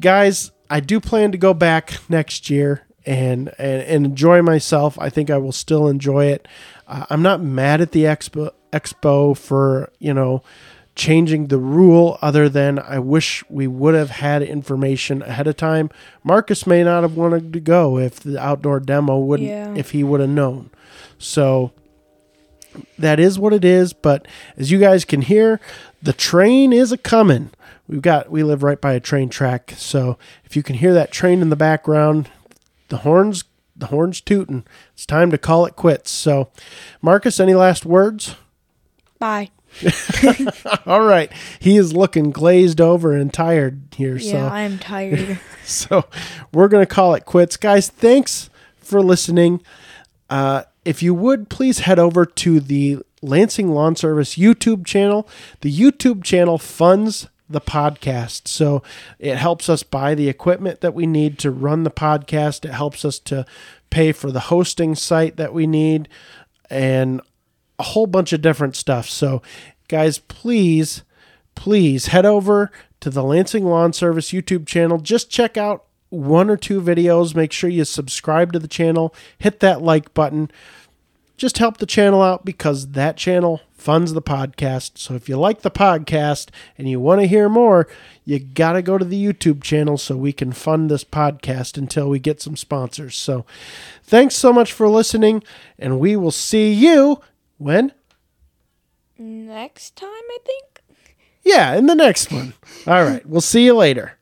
[0.00, 4.98] guys, I do plan to go back next year and, and, and enjoy myself.
[4.98, 6.48] I think I will still enjoy it.
[6.88, 10.44] Uh, I'm not mad at the expo expo for you know
[10.94, 15.90] changing the rule other than I wish we would have had information ahead of time.
[16.22, 19.74] Marcus may not have wanted to go if the outdoor demo wouldn't yeah.
[19.74, 20.70] if he would have known.
[21.18, 21.72] So
[22.98, 24.26] that is what it is, but
[24.56, 25.60] as you guys can hear,
[26.02, 27.50] the train is a coming.
[27.88, 31.10] We've got we live right by a train track, so if you can hear that
[31.10, 32.30] train in the background,
[32.88, 34.64] the horns the horns tooting.
[34.92, 36.10] It's time to call it quits.
[36.10, 36.50] So,
[37.02, 38.36] Marcus, any last words?
[39.18, 39.50] Bye.
[40.86, 41.32] All right.
[41.58, 44.16] He is looking glazed over and tired here.
[44.16, 45.40] Yeah, so I am tired.
[45.64, 46.04] so
[46.52, 47.56] we're going to call it quits.
[47.56, 49.62] Guys, thanks for listening.
[50.28, 55.28] Uh, if you would please head over to the Lansing Lawn Service YouTube channel.
[55.60, 58.48] The YouTube channel funds the podcast.
[58.48, 58.82] So
[59.18, 62.64] it helps us buy the equipment that we need to run the podcast.
[62.64, 63.44] It helps us to
[63.90, 66.08] pay for the hosting site that we need
[66.70, 67.20] and
[67.80, 69.08] a whole bunch of different stuff.
[69.08, 69.42] So,
[69.88, 71.02] guys, please,
[71.54, 72.70] please head over
[73.00, 74.98] to the Lansing Lawn Service YouTube channel.
[74.98, 77.34] Just check out one or two videos.
[77.34, 80.50] Make sure you subscribe to the channel, hit that like button.
[81.40, 84.98] just help the channel out because that channel funds the podcast.
[84.98, 87.88] So if you like the podcast and you want to hear more,
[88.26, 92.10] you got to go to the YouTube channel so we can fund this podcast until
[92.10, 93.16] we get some sponsors.
[93.16, 93.46] So
[94.02, 95.42] thanks so much for listening,
[95.78, 97.22] and we will see you
[97.60, 97.92] when?
[99.18, 100.82] Next time, I think.
[101.42, 102.54] Yeah, in the next one.
[102.86, 104.12] All right, we'll see you later.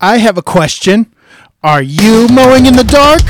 [0.00, 1.12] I have a question.
[1.62, 3.22] Are you mowing in the dark?